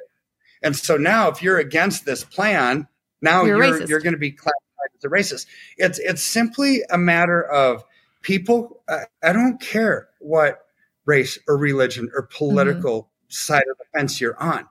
and 0.62 0.74
so 0.76 0.96
now 0.96 1.28
if 1.28 1.42
you're 1.42 1.58
against 1.58 2.04
this 2.04 2.24
plan 2.24 2.86
now 3.22 3.44
You're 3.44 3.62
you're 3.64 3.86
you're 3.86 4.00
going 4.00 4.12
to 4.14 4.18
be 4.18 4.30
classified 4.32 4.90
as 4.96 5.04
a 5.04 5.08
racist 5.08 5.46
it's 5.76 5.98
it's 5.98 6.22
simply 6.22 6.82
a 6.90 6.98
matter 6.98 7.42
of 7.42 7.84
people 8.22 8.82
I, 8.88 9.04
I 9.22 9.32
don't 9.32 9.60
care 9.60 10.08
what 10.20 10.66
race 11.06 11.38
or 11.48 11.56
religion 11.56 12.10
or 12.14 12.22
political 12.22 13.08
side 13.28 13.64
of 13.70 13.76
the 13.78 13.84
fence 13.98 14.20
you're 14.20 14.38
on 14.42 14.66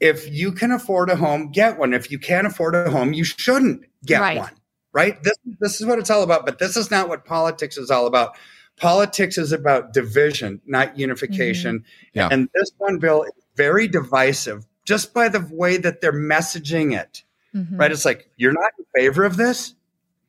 if 0.00 0.30
you 0.32 0.52
can 0.52 0.70
afford 0.70 1.10
a 1.10 1.16
home 1.16 1.50
get 1.50 1.78
one 1.78 1.92
if 1.92 2.10
you 2.10 2.18
can't 2.18 2.46
afford 2.46 2.74
a 2.74 2.90
home 2.90 3.12
you 3.12 3.24
shouldn't 3.24 3.84
get 4.06 4.20
Right. 4.20 4.38
one 4.38 4.50
right? 4.92 5.22
This, 5.22 5.34
this 5.60 5.80
is 5.80 5.86
what 5.86 5.98
it's 5.98 6.10
all 6.10 6.22
about 6.22 6.44
but 6.46 6.58
this 6.58 6.76
is 6.76 6.90
not 6.90 7.08
what 7.08 7.24
politics 7.24 7.76
is 7.76 7.90
all 7.90 8.06
about. 8.06 8.36
Politics 8.76 9.38
is 9.38 9.52
about 9.52 9.92
division 9.92 10.60
not 10.66 10.98
unification. 10.98 11.84
Yeah. 12.14 12.28
and 12.30 12.48
this 12.54 12.70
one 12.78 12.98
bill 12.98 13.22
is 13.24 13.32
very 13.56 13.88
divisive 13.88 14.66
just 14.84 15.12
by 15.12 15.28
the 15.28 15.46
way 15.50 15.76
that 15.76 16.00
they're 16.00 16.12
messaging 16.12 16.98
it 16.98 17.22
Mhm. 17.54 17.78
right? 17.78 17.90
It's 17.90 18.04
like 18.04 18.28
you're 18.36 18.52
not 18.52 18.72
in 18.78 18.84
favor 18.94 19.24
of 19.24 19.36
this? 19.36 19.74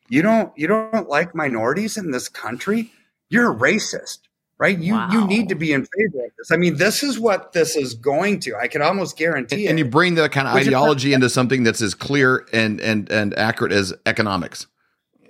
You 0.08 0.22
don't 0.22 0.52
you 0.58 0.68
don't 0.68 1.10
like 1.10 1.36
minorities 1.36 1.98
in 1.98 2.12
this 2.12 2.30
country? 2.30 2.92
You're 3.30 3.52
a 3.52 3.56
racist 3.56 4.20
right 4.60 4.78
you 4.80 5.00
you 5.12 5.26
need 5.28 5.48
to 5.50 5.56
be 5.56 5.72
in 5.72 5.82
favor 5.86 6.26
of 6.26 6.32
this 6.38 6.52
i 6.52 6.58
mean 6.58 6.76
this 6.78 7.02
is 7.04 7.18
what 7.20 7.54
this 7.54 7.76
is 7.76 7.94
going 7.94 8.40
to 8.40 8.56
i 8.56 8.68
can 8.68 8.82
almost 8.82 9.18
guarantee 9.18 9.64
And, 9.66 9.72
and 9.72 9.80
you 9.80 9.86
bring 9.86 10.16
that 10.16 10.32
kind 10.32 10.48
of 10.48 10.54
Which 10.54 10.64
is- 10.64 10.68
ideology 10.68 11.14
into 11.14 11.30
something 11.30 11.64
that's 11.64 11.82
as 11.82 11.94
clear 11.94 12.46
and 12.54 12.80
and 12.82 13.10
and 13.12 13.38
accurate 13.38 13.72
as 13.72 13.94
economics. 14.06 14.68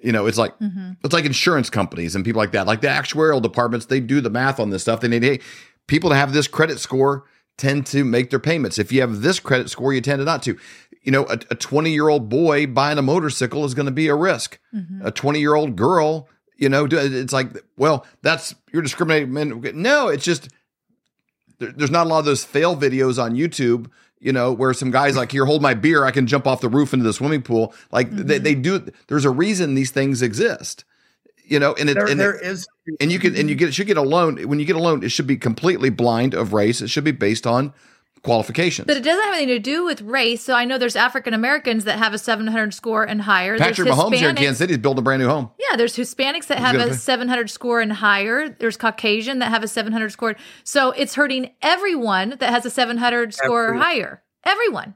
You 0.02 0.14
know, 0.14 0.28
it's 0.28 0.38
like 0.38 0.58
Mhm. 0.60 0.96
it's 1.04 1.14
like 1.14 1.26
insurance 1.26 1.70
companies 1.70 2.16
and 2.16 2.24
people 2.24 2.40
like 2.42 2.54
that, 2.54 2.66
like 2.68 2.80
the 2.82 2.88
actuarial 2.88 3.42
departments. 3.42 3.86
They 3.88 4.00
do 4.00 4.22
the 4.22 4.30
math 4.30 4.58
on 4.60 4.70
this 4.70 4.82
stuff. 4.84 5.02
They 5.02 5.10
need 5.10 5.24
hey, 5.24 5.40
people 5.88 6.10
to 6.10 6.16
have 6.16 6.32
this 6.32 6.48
credit 6.48 6.80
score 6.80 7.26
tend 7.58 7.86
to 7.88 8.06
make 8.06 8.30
their 8.30 8.40
payments. 8.40 8.80
If 8.80 8.94
you 8.94 9.02
have 9.02 9.22
this 9.22 9.42
credit 9.42 9.70
score, 9.70 9.94
you 9.94 10.00
tend 10.02 10.20
to 10.20 10.26
not 10.26 10.42
to. 10.44 10.58
You 11.04 11.12
know, 11.12 11.26
a 11.26 11.36
20 11.38 11.92
year 11.92 12.08
old 12.08 12.30
boy 12.30 12.66
buying 12.68 12.98
a 12.98 13.02
motorcycle 13.02 13.66
is 13.66 13.74
going 13.74 13.88
to 13.88 13.92
be 13.92 14.08
a 14.08 14.16
risk. 14.16 14.58
Mhm. 14.74 15.06
A 15.06 15.12
20 15.12 15.40
year 15.42 15.56
old 15.56 15.76
girl, 15.76 16.30
you 16.60 16.70
know, 16.70 16.88
it's 16.92 17.34
like, 17.34 17.50
well, 17.78 18.06
that's 18.22 18.54
you're 18.74 18.82
discriminating. 18.84 19.34
Men. 19.34 19.62
No, 19.76 20.10
it's 20.10 20.24
just 20.26 20.50
there, 21.60 21.72
there's 21.72 21.92
not 21.92 22.06
a 22.06 22.10
lot 22.10 22.20
of 22.20 22.26
those 22.26 22.44
fail 22.44 22.76
videos 22.76 23.22
on 23.22 23.34
YouTube, 23.36 23.90
you 24.20 24.32
know, 24.34 24.52
where 24.52 24.74
some 24.74 24.92
guys 24.92 25.16
like, 25.18 25.32
here, 25.32 25.46
hold 25.46 25.62
my 25.62 25.74
beer, 25.74 26.06
I 26.06 26.12
can 26.12 26.28
jump 26.28 26.46
off 26.46 26.62
the 26.62 26.70
roof 26.70 26.94
into 26.94 27.06
the 27.06 27.14
swimming 27.14 27.42
pool. 27.42 27.74
Like 27.92 28.12
they, 28.12 28.40
Mhm. 28.40 28.44
they 28.44 28.56
do. 28.56 28.86
There's 29.08 29.26
a 29.26 29.30
reason 29.30 29.76
these 29.76 29.92
things 29.92 30.22
exist, 30.22 30.84
you 31.46 31.60
know, 31.60 31.74
and 31.80 31.90
it, 31.90 31.96
there, 31.96 32.06
and, 32.08 32.20
there 32.20 32.36
it- 32.36 32.46
is 32.46 32.68
and 33.00 33.12
you 33.12 33.20
can 33.20 33.36
and 33.36 33.50
you 33.50 33.56
get 33.56 33.70
it 33.70 33.74
should 33.74 33.88
get 33.88 33.98
a 33.98 34.02
loan 34.02 34.38
when 34.48 34.60
you 34.60 34.66
get 34.66 34.76
a 34.76 34.80
loan. 34.82 35.04
It 35.04 35.10
should 35.12 35.28
be 35.28 35.38
completely 35.38 35.90
blind 35.90 36.34
of 36.34 36.54
race. 36.54 36.82
It 36.82 36.90
should 36.90 37.04
be 37.06 37.12
based 37.12 37.48
on 37.48 37.74
qualifications. 38.24 38.86
But 38.86 38.98
it 38.98 39.04
doesn't 39.04 39.24
have 39.24 39.34
anything 39.34 39.56
to 39.56 39.60
do 39.60 39.86
with 39.86 40.02
race. 40.02 40.44
So 40.44 40.54
I 40.54 40.66
know 40.66 40.78
there's 40.78 40.96
African 40.96 41.34
Americans 41.34 41.86
that 41.86 41.98
have 41.98 42.14
a 42.14 42.18
700 42.18 42.74
score 42.74 43.04
and 43.04 43.22
higher. 43.22 43.58
Patrick 43.58 43.88
there's 43.88 43.98
Mahomes 43.98 44.16
here 44.16 44.30
in 44.30 44.36
Hispanics- 44.36 44.40
Kansas 44.40 44.58
City 44.58 44.74
is 44.74 44.80
building 44.80 45.00
a 45.00 45.04
brand 45.04 45.22
new 45.22 45.30
home. 45.30 45.52
Yeah, 45.60 45.78
there's 45.78 45.96
Hispanics 45.96 46.48
that 46.48 46.60
have 46.60 46.76
a 46.76 46.94
700 46.94 47.50
score 47.50 47.80
and 47.80 47.94
higher. 47.94 48.50
There's 48.50 48.78
Caucasian 48.78 49.40
that 49.40 49.50
have 49.50 49.64
a 49.64 49.68
700 49.68 50.12
score. 50.12 50.36
So 50.64 50.92
it's 50.92 51.16
hurting 51.16 51.52
everyone 51.62 52.36
that 52.40 52.50
has 52.50 52.66
a 52.66 52.70
700 52.70 53.34
score 53.34 53.70
or 53.70 53.74
higher. 53.76 54.22
Everyone. 54.44 54.96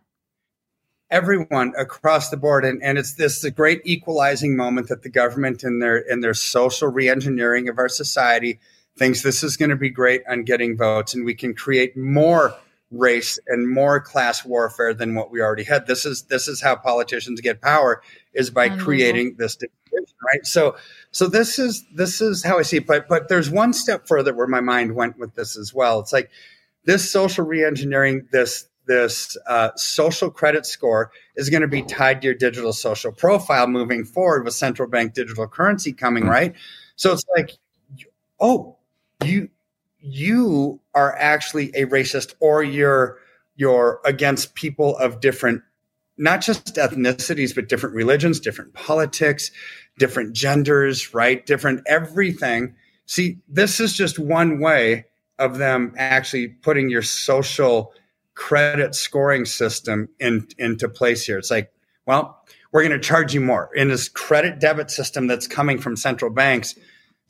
everyone 1.11 1.73
across 1.77 2.29
the 2.29 2.37
board 2.37 2.65
and, 2.65 2.81
and 2.81 2.97
it's 2.97 3.13
this 3.15 3.41
the 3.41 3.51
great 3.51 3.81
equalizing 3.83 4.55
moment 4.55 4.87
that 4.87 5.03
the 5.03 5.09
government 5.09 5.63
in 5.63 5.77
their 5.79 5.97
in 5.97 6.21
their 6.21 6.33
social 6.33 6.91
reengineering 6.91 7.69
of 7.69 7.77
our 7.77 7.89
society 7.89 8.59
thinks 8.97 9.21
this 9.21 9.43
is 9.43 9.55
going 9.57 9.69
to 9.69 9.75
be 9.75 9.89
great 9.89 10.23
on 10.27 10.43
getting 10.43 10.75
votes 10.75 11.13
and 11.13 11.23
we 11.25 11.35
can 11.35 11.53
create 11.53 11.95
more 11.95 12.55
race 12.93 13.39
and 13.47 13.69
more 13.69 13.99
class 13.99 14.45
warfare 14.45 14.93
than 14.93 15.15
what 15.15 15.31
we 15.31 15.41
already 15.41 15.63
had. 15.63 15.87
This 15.87 16.05
is 16.05 16.23
this 16.23 16.47
is 16.47 16.61
how 16.61 16.75
politicians 16.75 17.41
get 17.41 17.61
power 17.61 18.01
is 18.33 18.49
by 18.49 18.69
creating 18.69 19.35
this 19.37 19.55
division, 19.55 20.15
right? 20.25 20.45
So 20.45 20.75
so 21.11 21.27
this 21.27 21.59
is 21.59 21.85
this 21.93 22.21
is 22.21 22.43
how 22.43 22.59
I 22.59 22.61
see 22.61 22.77
it. 22.77 22.87
But 22.87 23.07
but 23.07 23.27
there's 23.29 23.49
one 23.49 23.73
step 23.73 24.07
further 24.07 24.33
where 24.33 24.47
my 24.47 24.61
mind 24.61 24.95
went 24.95 25.17
with 25.17 25.35
this 25.35 25.57
as 25.57 25.73
well. 25.73 25.99
It's 25.99 26.13
like 26.13 26.29
this 26.85 27.11
social 27.11 27.45
reengineering, 27.45 28.29
this 28.31 28.67
this 28.85 29.37
uh, 29.47 29.69
social 29.75 30.29
credit 30.29 30.65
score 30.65 31.11
is 31.35 31.49
going 31.49 31.61
to 31.61 31.67
be 31.67 31.83
tied 31.83 32.21
to 32.21 32.27
your 32.27 32.35
digital 32.35 32.73
social 32.73 33.11
profile 33.11 33.67
moving 33.67 34.03
forward 34.03 34.43
with 34.43 34.53
central 34.53 34.89
bank 34.89 35.13
digital 35.13 35.47
currency 35.47 35.93
coming, 35.93 36.23
mm-hmm. 36.23 36.31
right? 36.31 36.53
So 36.95 37.13
it's 37.13 37.23
like, 37.35 37.51
oh, 38.39 38.77
you 39.23 39.49
you 40.03 40.79
are 40.93 41.15
actually 41.17 41.69
a 41.69 41.85
racist 41.85 42.35
or 42.39 42.61
you're 42.61 43.17
you're 43.55 44.01
against 44.05 44.53
people 44.53 44.97
of 44.97 45.21
different 45.21 45.61
not 46.17 46.41
just 46.41 46.75
ethnicities 46.75 47.55
but 47.55 47.69
different 47.69 47.95
religions 47.95 48.39
different 48.39 48.73
politics 48.73 49.49
different 49.97 50.33
genders 50.33 51.13
right? 51.13 51.45
Different 51.45 51.81
everything. 51.87 52.75
See 53.05 53.37
this 53.47 53.79
is 53.79 53.93
just 53.93 54.19
one 54.19 54.59
way 54.59 55.05
of 55.39 55.57
them 55.57 55.93
actually 55.97 56.47
putting 56.47 56.89
your 56.89 57.01
social 57.01 57.93
credit 58.35 58.95
scoring 58.95 59.45
system 59.45 60.09
in, 60.19 60.47
into 60.57 60.89
place 60.89 61.25
here. 61.25 61.37
It's 61.37 61.51
like 61.51 61.71
well 62.05 62.39
we're 62.71 62.81
going 62.81 62.99
to 62.99 63.07
charge 63.07 63.35
you 63.35 63.41
more. 63.41 63.69
In 63.75 63.89
this 63.89 64.09
credit 64.09 64.59
debit 64.59 64.89
system 64.89 65.27
that's 65.27 65.45
coming 65.47 65.77
from 65.77 65.95
central 65.95 66.31
banks 66.31 66.75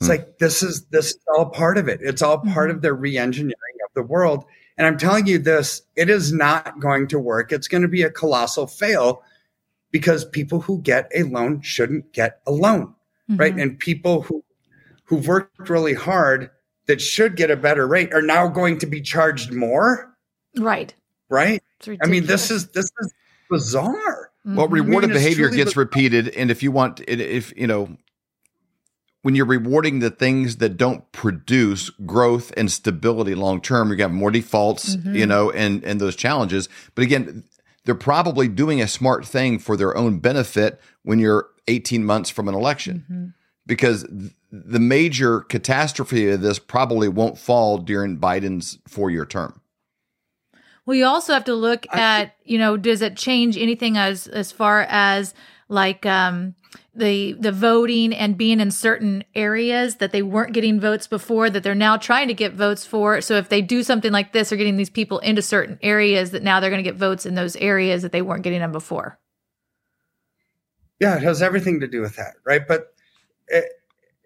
it's 0.00 0.06
mm. 0.06 0.10
like 0.10 0.38
this 0.38 0.62
is 0.62 0.86
this 0.86 1.10
is 1.10 1.20
all 1.36 1.46
part 1.46 1.78
of 1.78 1.88
it. 1.88 2.00
It's 2.02 2.22
all 2.22 2.38
part 2.38 2.68
mm-hmm. 2.68 2.76
of 2.76 2.82
their 2.82 2.94
re-engineering 2.94 3.54
of 3.84 3.94
the 3.94 4.02
world. 4.02 4.44
And 4.76 4.86
I'm 4.86 4.98
telling 4.98 5.26
you 5.26 5.38
this, 5.38 5.82
it 5.94 6.10
is 6.10 6.32
not 6.32 6.80
going 6.80 7.06
to 7.08 7.18
work. 7.18 7.52
It's 7.52 7.68
going 7.68 7.82
to 7.82 7.88
be 7.88 8.02
a 8.02 8.10
colossal 8.10 8.66
fail 8.66 9.22
because 9.92 10.24
people 10.24 10.60
who 10.60 10.80
get 10.82 11.10
a 11.14 11.22
loan 11.22 11.60
shouldn't 11.60 12.12
get 12.12 12.40
a 12.46 12.50
loan, 12.50 12.94
mm-hmm. 13.30 13.36
right? 13.36 13.54
And 13.54 13.78
people 13.78 14.22
who 14.22 14.42
who've 15.04 15.26
worked 15.26 15.68
really 15.68 15.94
hard 15.94 16.50
that 16.86 17.00
should 17.00 17.36
get 17.36 17.50
a 17.50 17.56
better 17.56 17.86
rate 17.86 18.12
are 18.12 18.22
now 18.22 18.48
going 18.48 18.78
to 18.78 18.86
be 18.86 19.00
charged 19.00 19.52
more. 19.52 20.12
Right. 20.56 20.92
Right? 21.28 21.62
I 22.02 22.06
mean, 22.06 22.26
this 22.26 22.50
is 22.50 22.68
this 22.68 22.90
is 23.00 23.14
bizarre. 23.50 24.30
Well, 24.44 24.68
rewarded 24.68 25.10
I 25.10 25.14
mean, 25.14 25.22
behavior 25.22 25.48
gets 25.48 25.70
bizarre. 25.70 25.84
repeated, 25.84 26.28
and 26.28 26.50
if 26.50 26.62
you 26.62 26.70
want, 26.70 27.00
if 27.08 27.56
you 27.56 27.66
know, 27.66 27.96
when 29.24 29.34
you're 29.34 29.46
rewarding 29.46 30.00
the 30.00 30.10
things 30.10 30.56
that 30.56 30.76
don't 30.76 31.10
produce 31.10 31.88
growth 32.04 32.52
and 32.58 32.70
stability 32.70 33.34
long 33.34 33.58
term, 33.58 33.90
you 33.90 33.96
have 33.96 34.12
more 34.12 34.30
defaults, 34.30 34.96
mm-hmm. 34.96 35.14
you 35.14 35.24
know, 35.24 35.50
and 35.50 35.82
and 35.82 35.98
those 35.98 36.14
challenges. 36.14 36.68
But 36.94 37.04
again, 37.04 37.42
they're 37.86 37.94
probably 37.94 38.48
doing 38.48 38.82
a 38.82 38.86
smart 38.86 39.24
thing 39.24 39.58
for 39.58 39.78
their 39.78 39.96
own 39.96 40.18
benefit 40.18 40.78
when 41.04 41.18
you're 41.20 41.48
18 41.68 42.04
months 42.04 42.28
from 42.28 42.48
an 42.48 42.54
election. 42.54 43.06
Mm-hmm. 43.10 43.26
Because 43.66 44.02
th- 44.02 44.32
the 44.52 44.78
major 44.78 45.40
catastrophe 45.40 46.28
of 46.28 46.42
this 46.42 46.58
probably 46.58 47.08
won't 47.08 47.38
fall 47.38 47.78
during 47.78 48.18
Biden's 48.18 48.78
four 48.86 49.10
year 49.10 49.24
term. 49.24 49.58
Well, 50.84 50.98
you 50.98 51.06
also 51.06 51.32
have 51.32 51.44
to 51.44 51.54
look 51.54 51.86
at, 51.94 52.34
you 52.44 52.58
know, 52.58 52.76
does 52.76 53.00
it 53.00 53.16
change 53.16 53.56
anything 53.56 53.96
as 53.96 54.26
as 54.26 54.52
far 54.52 54.82
as 54.82 55.32
like 55.70 56.04
um 56.04 56.54
the 56.94 57.32
the 57.34 57.52
voting 57.52 58.12
and 58.12 58.38
being 58.38 58.60
in 58.60 58.70
certain 58.70 59.24
areas 59.34 59.96
that 59.96 60.12
they 60.12 60.22
weren't 60.22 60.52
getting 60.52 60.80
votes 60.80 61.06
before 61.06 61.50
that 61.50 61.62
they're 61.62 61.74
now 61.74 61.96
trying 61.96 62.28
to 62.28 62.34
get 62.34 62.52
votes 62.52 62.86
for. 62.86 63.20
So 63.20 63.36
if 63.36 63.48
they 63.48 63.62
do 63.62 63.82
something 63.82 64.12
like 64.12 64.32
this 64.32 64.50
they're 64.50 64.58
getting 64.58 64.76
these 64.76 64.90
people 64.90 65.18
into 65.20 65.42
certain 65.42 65.78
areas 65.82 66.30
that 66.30 66.42
now 66.42 66.60
they're 66.60 66.70
going 66.70 66.82
to 66.82 66.88
get 66.88 66.98
votes 66.98 67.26
in 67.26 67.34
those 67.34 67.56
areas 67.56 68.02
that 68.02 68.12
they 68.12 68.22
weren't 68.22 68.42
getting 68.42 68.60
them 68.60 68.72
before. 68.72 69.18
Yeah 71.00 71.16
it 71.16 71.22
has 71.22 71.42
everything 71.42 71.80
to 71.80 71.88
do 71.88 72.00
with 72.00 72.16
that 72.16 72.34
right? 72.44 72.66
But 72.66 72.94
it, 73.48 73.64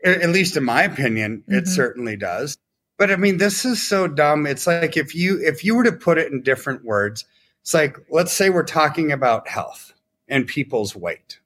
at 0.05 0.31
least 0.31 0.57
in 0.57 0.65
my 0.65 0.83
opinion 0.83 1.45
it 1.49 1.65
mm-hmm. 1.65 1.67
certainly 1.67 2.17
does. 2.17 2.57
But 2.99 3.11
i 3.11 3.17
mean 3.17 3.39
this 3.39 3.65
is 3.65 3.87
so 3.87 4.09
dumb. 4.09 4.47
It's 4.47 4.67
like 4.67 4.97
if 4.97 5.15
you 5.15 5.41
if 5.43 5.65
you 5.65 5.75
were 5.75 5.85
to 5.85 5.93
put 5.93 6.19
it 6.19 6.31
in 6.33 6.43
different 6.43 6.85
words 6.85 7.25
it's 7.63 7.75
like 7.75 7.99
let's 8.11 8.33
say 8.33 8.51
we're 8.51 8.63
talking 8.63 9.13
about 9.13 9.49
health 9.49 9.93
and 10.29 10.47
people's 10.47 10.97
weight 10.97 11.39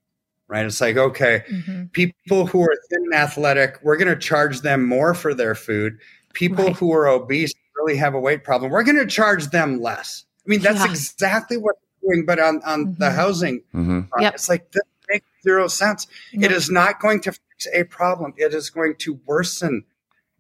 right? 0.53 0.67
It's 0.67 0.83
like, 0.83 0.99
okay, 0.99 1.45
mm-hmm. 1.51 1.85
people 1.87 2.47
who 2.47 2.61
are 2.61 2.77
thin 2.91 3.05
and 3.05 3.15
athletic, 3.15 3.79
we're 3.83 3.97
going 3.97 4.15
to 4.15 4.21
charge 4.21 4.61
them 4.61 4.85
more 4.85 5.15
for 5.15 5.33
their 5.33 5.55
food. 5.55 5.99
People 6.35 6.67
right. 6.67 6.77
who 6.77 6.93
are 6.93 7.09
obese 7.09 7.55
really 7.75 7.97
have 7.97 8.13
a 8.13 8.21
weight 8.21 8.45
problem, 8.45 8.71
we're 8.71 8.85
going 8.85 8.99
to 8.99 9.07
charge 9.07 9.47
them 9.47 9.81
less. 9.81 10.27
I 10.47 10.51
mean, 10.51 10.61
that's 10.61 10.81
yeah. 10.81 10.91
exactly 10.91 11.57
what 11.57 11.77
we're 12.03 12.13
doing, 12.15 12.27
but 12.27 12.39
on, 12.39 12.61
on 12.67 12.85
mm-hmm. 12.85 13.03
the 13.03 13.11
housing, 13.11 13.63
mm-hmm. 13.75 14.01
yep. 14.21 14.35
it's 14.35 14.51
like, 14.51 14.71
this 14.73 14.83
makes 15.09 15.27
zero 15.43 15.69
sense. 15.69 16.07
It 16.35 16.53
is 16.53 16.71
not 16.71 17.01
going 17.01 17.23
to 17.23 17.33
fix 17.33 17.67
a 17.73 17.85
problem. 17.85 18.35
It 18.37 18.53
is 18.53 18.69
going 18.69 18.97
to 18.97 19.19
worsen 19.25 19.85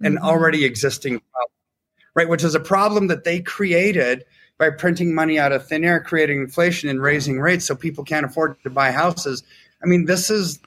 an 0.03 0.16
mm-hmm. 0.16 0.25
already 0.25 0.66
existing 0.66 1.20
problem, 1.20 1.53
right? 2.14 2.29
Which 2.29 2.44
is 2.44 2.55
a 2.55 2.61
problem 2.61 3.07
that 3.07 3.25
they 3.25 3.40
created 3.40 4.27
by 4.59 4.68
printing 4.70 5.14
money 5.14 5.38
out 5.38 5.53
of 5.53 5.66
thin 5.66 5.85
air, 5.85 6.01
creating 6.01 6.40
inflation 6.40 6.90
and 6.90 7.03
raising 7.03 7.40
rates 7.40 7.64
so 7.64 7.75
people 7.75 8.05
can't 8.05 8.27
afford 8.27 8.62
to 8.62 8.70
buy 8.70 8.92
houses 8.92 9.42
I 9.83 9.87
mean, 9.87 10.07
this 10.07 10.31
is. 10.31 10.59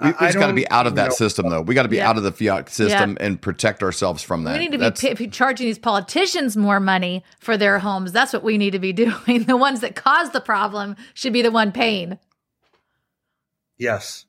We, 0.00 0.08
we 0.08 0.12
just 0.18 0.38
got 0.38 0.46
to 0.46 0.54
be 0.54 0.68
out 0.70 0.86
of 0.86 0.94
that 0.96 1.10
know. 1.10 1.14
system, 1.14 1.50
though. 1.50 1.60
We 1.60 1.74
got 1.74 1.82
to 1.82 1.88
be 1.88 1.98
yeah. 1.98 2.08
out 2.08 2.16
of 2.16 2.22
the 2.22 2.32
fiat 2.32 2.70
system 2.70 3.10
yeah. 3.10 3.26
and 3.26 3.40
protect 3.40 3.82
ourselves 3.82 4.22
from 4.22 4.44
that. 4.44 4.54
We 4.54 4.58
need 4.58 4.72
to 4.72 4.78
That's, 4.78 5.00
be 5.02 5.14
p- 5.14 5.28
charging 5.28 5.66
these 5.66 5.78
politicians 5.78 6.56
more 6.56 6.80
money 6.80 7.22
for 7.38 7.58
their 7.58 7.78
homes. 7.78 8.10
That's 8.10 8.32
what 8.32 8.42
we 8.42 8.56
need 8.56 8.70
to 8.70 8.78
be 8.78 8.92
doing. 8.92 9.44
The 9.44 9.56
ones 9.56 9.80
that 9.80 9.94
cause 9.94 10.30
the 10.30 10.40
problem 10.40 10.96
should 11.14 11.34
be 11.34 11.42
the 11.42 11.50
one 11.50 11.72
paying. 11.72 12.18
Yes, 13.78 14.24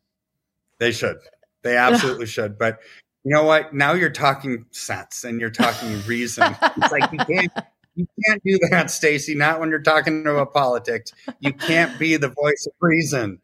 they 0.80 0.92
should. 0.92 1.18
They 1.64 1.78
absolutely 1.78 2.26
should. 2.28 2.58
But 2.58 2.80
you 3.24 3.34
know 3.34 3.44
what? 3.44 3.74
Now 3.74 3.94
you're 3.94 4.10
talking 4.10 4.66
sense 4.72 5.24
and 5.24 5.40
you're 5.40 5.50
talking 5.50 6.02
reason. 6.06 6.56
it's 6.62 6.92
like 6.92 7.12
you 7.12 7.20
can't 7.20 7.52
you 7.96 8.08
can't 8.26 8.42
do 8.44 8.60
that, 8.70 8.90
Stacy. 8.90 9.36
Not 9.36 9.60
when 9.60 9.70
you're 9.70 9.82
talking 9.82 10.26
about 10.26 10.54
politics. 10.54 11.12
You 11.40 11.54
can't 11.54 11.98
be 12.00 12.18
the 12.18 12.30
voice 12.30 12.68
of 12.68 12.74
reason. 12.82 13.40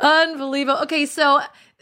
Unbelievable. 0.00 0.80
Okay, 0.82 1.06
so 1.06 1.40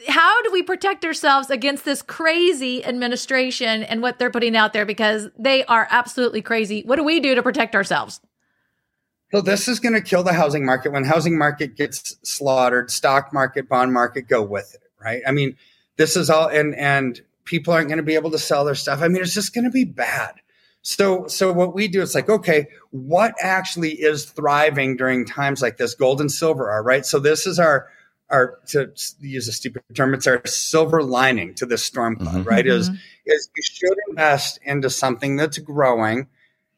how 0.09 0.43
do 0.43 0.51
we 0.53 0.63
protect 0.63 1.05
ourselves 1.05 1.51
against 1.51 1.85
this 1.85 2.03
crazy 2.03 2.85
administration 2.85 3.83
and 3.83 4.03
what 4.03 4.19
they're 4.19 4.31
putting 4.31 4.57
out 4.57 4.73
there 4.73 4.87
because 4.87 5.29
they 5.39 5.65
are 5.65 5.87
absolutely 5.91 6.43
crazy? 6.43 6.83
What 6.83 6.97
do 6.97 7.05
we 7.05 7.21
do 7.21 7.35
to 7.35 7.43
protect 7.43 7.75
ourselves? 7.75 8.21
So 9.33 9.41
this 9.41 9.69
is 9.69 9.79
going 9.79 9.93
to 9.95 10.01
kill 10.01 10.23
the 10.23 10.33
housing 10.33 10.65
market. 10.65 10.93
When 10.93 11.05
housing 11.05 11.39
market 11.39 11.77
gets 11.77 12.17
slaughtered, 12.23 12.91
stock 12.91 13.33
market, 13.33 13.69
bond 13.69 13.93
market 13.93 14.29
go 14.29 14.43
with 14.43 14.75
it, 14.75 14.83
right? 15.03 15.23
I 15.27 15.31
mean, 15.31 15.57
this 15.97 16.17
is 16.17 16.31
all 16.31 16.49
and 16.49 16.75
and 16.75 17.21
people 17.45 17.73
aren't 17.73 17.89
going 17.89 17.99
to 17.99 18.03
be 18.05 18.15
able 18.15 18.33
to 18.33 18.39
sell 18.39 18.65
their 18.65 18.75
stuff. 18.75 19.03
I 19.03 19.09
mean, 19.09 19.23
it's 19.23 19.35
just 19.35 19.55
going 19.55 19.65
to 19.65 19.71
be 19.71 19.85
bad. 19.85 20.35
So, 20.83 21.27
so 21.27 21.53
what 21.53 21.75
we 21.75 21.89
do, 21.89 22.03
it's 22.03 22.15
like, 22.15 22.31
okay, 22.31 22.69
what 22.91 23.35
actually 23.41 23.93
is 23.93 24.25
thriving 24.25 24.97
during 24.97 25.27
times 25.27 25.61
like 25.61 25.77
this? 25.77 25.95
Gold 25.95 26.21
and 26.21 26.33
silver 26.33 26.71
are 26.71 26.83
right. 26.83 27.05
So 27.05 27.19
this 27.19 27.47
is 27.47 27.59
our, 27.59 27.89
our 28.31 28.59
to 28.69 28.93
use 29.21 29.49
a 29.49 29.53
stupid 29.53 29.83
term, 29.95 30.15
it's 30.15 30.27
our 30.27 30.45
silver 30.47 31.03
lining 31.03 31.55
to 31.55 31.67
this 31.67 31.85
storm 31.85 32.17
cloud, 32.17 32.35
mm-hmm. 32.35 32.49
right? 32.49 32.67
Is 32.67 32.89
mm-hmm. 32.89 32.99
is 33.27 33.51
you 33.55 33.63
should 33.63 33.99
invest 34.09 34.61
into 34.63 34.89
something 34.89 35.37
that's 35.37 35.59
growing, 35.59 36.29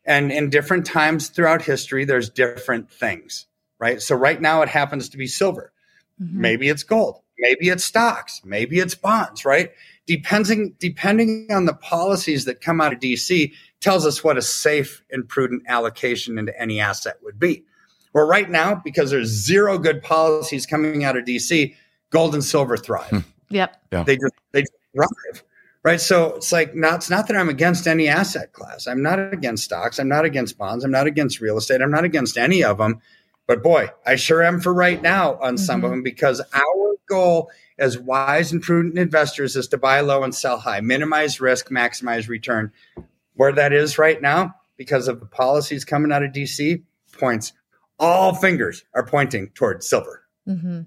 and 0.05 0.33
in 0.33 0.51
different 0.51 0.87
times 0.87 1.29
throughout 1.29 1.62
history, 1.62 2.05
there's 2.05 2.31
different 2.31 2.91
things, 2.91 3.47
right? 3.79 4.01
So 4.01 4.17
right 4.17 4.41
now 4.41 4.62
it 4.62 4.69
happens 4.69 5.11
to 5.11 5.19
be 5.19 5.27
silver. 5.27 5.73
Mm-hmm. 6.21 6.41
Maybe 6.41 6.69
it's 6.69 6.83
gold. 6.83 7.21
Maybe 7.38 7.69
it's 7.69 7.85
stocks. 7.85 8.41
Maybe 8.45 8.79
it's 8.79 8.95
bonds, 8.95 9.45
right? 9.45 9.73
Depending 10.16 10.75
depending 10.79 11.46
on 11.51 11.64
the 11.64 11.75
policies 11.75 12.44
that 12.44 12.61
come 12.61 12.81
out 12.81 12.92
of 12.92 13.01
DC, 13.01 13.53
tells 13.81 14.05
us 14.07 14.22
what 14.22 14.37
a 14.37 14.42
safe 14.42 15.03
and 15.11 15.29
prudent 15.29 15.62
allocation 15.68 16.38
into 16.38 16.59
any 16.61 16.81
asset 16.81 17.16
would 17.22 17.38
be. 17.38 17.64
Well, 18.12 18.27
right 18.27 18.51
now, 18.51 18.75
because 18.75 19.11
there's 19.11 19.29
zero 19.29 19.79
good 19.79 20.03
policies 20.03 20.66
coming 20.66 21.03
out 21.03 21.16
of 21.16 21.25
DC, 21.25 21.75
gold 22.11 22.35
and 22.35 22.44
silver 22.44 22.77
thrive. 22.77 23.09
Hmm. 23.09 23.18
Yep. 23.48 23.83
Yeah. 23.90 24.03
They 24.05 24.16
just 24.16 24.35
they 24.53 24.61
just 24.61 24.72
thrive. 24.94 25.44
Right. 25.83 26.01
So 26.01 26.35
it's 26.37 26.53
like 26.53 26.75
not 26.75 26.96
it's 26.96 27.11
not 27.11 27.27
that 27.29 27.37
I'm 27.37 27.48
against 27.48 27.87
any 27.87 28.07
asset 28.07 28.53
class. 28.53 28.87
I'm 28.87 29.03
not 29.03 29.18
against 29.33 29.64
stocks. 29.64 29.98
I'm 29.98 30.09
not 30.09 30.25
against 30.27 30.59
bonds. 30.59 30.85
I'm 30.85 30.90
not 30.90 31.07
against 31.07 31.40
real 31.40 31.57
estate. 31.57 31.81
I'm 31.81 31.90
not 31.90 32.05
against 32.05 32.37
any 32.37 32.62
of 32.62 32.79
them. 32.79 33.01
But 33.46 33.62
boy, 33.62 33.90
I 34.07 34.16
sure 34.16 34.42
am 34.42 34.61
for 34.61 34.72
right 34.72 35.00
now 35.00 35.35
on 35.35 35.55
mm-hmm. 35.55 35.57
some 35.57 35.81
of 35.81 35.85
mm-hmm. 35.85 35.90
them 35.90 36.02
because 36.02 36.40
our 36.52 36.96
goal 37.09 37.50
as 37.78 37.98
wise 37.98 38.52
and 38.52 38.62
prudent 38.62 38.98
investors 38.98 39.57
is 39.57 39.68
to 39.68 39.78
buy 39.78 40.00
low 40.00 40.22
and 40.22 40.35
sell 40.35 40.59
high, 40.59 40.81
minimize 40.81 41.40
risk, 41.40 41.68
maximize 41.68 42.28
return 42.28 42.72
where 43.35 43.52
that 43.52 43.72
is 43.72 43.98
right 43.98 44.20
now 44.20 44.55
because 44.76 45.09
of 45.09 45.20
the 45.20 45.26
policies 45.26 45.85
coming 45.85 46.12
out 46.12 46.22
of 46.22 46.33
DC 46.33 46.83
points 47.12 47.52
all 47.98 48.35
fingers 48.35 48.85
are 48.94 49.07
pointing 49.07 49.50
toward 49.50 49.85
silver. 49.85 50.22
Mm-hmm. 50.48 50.83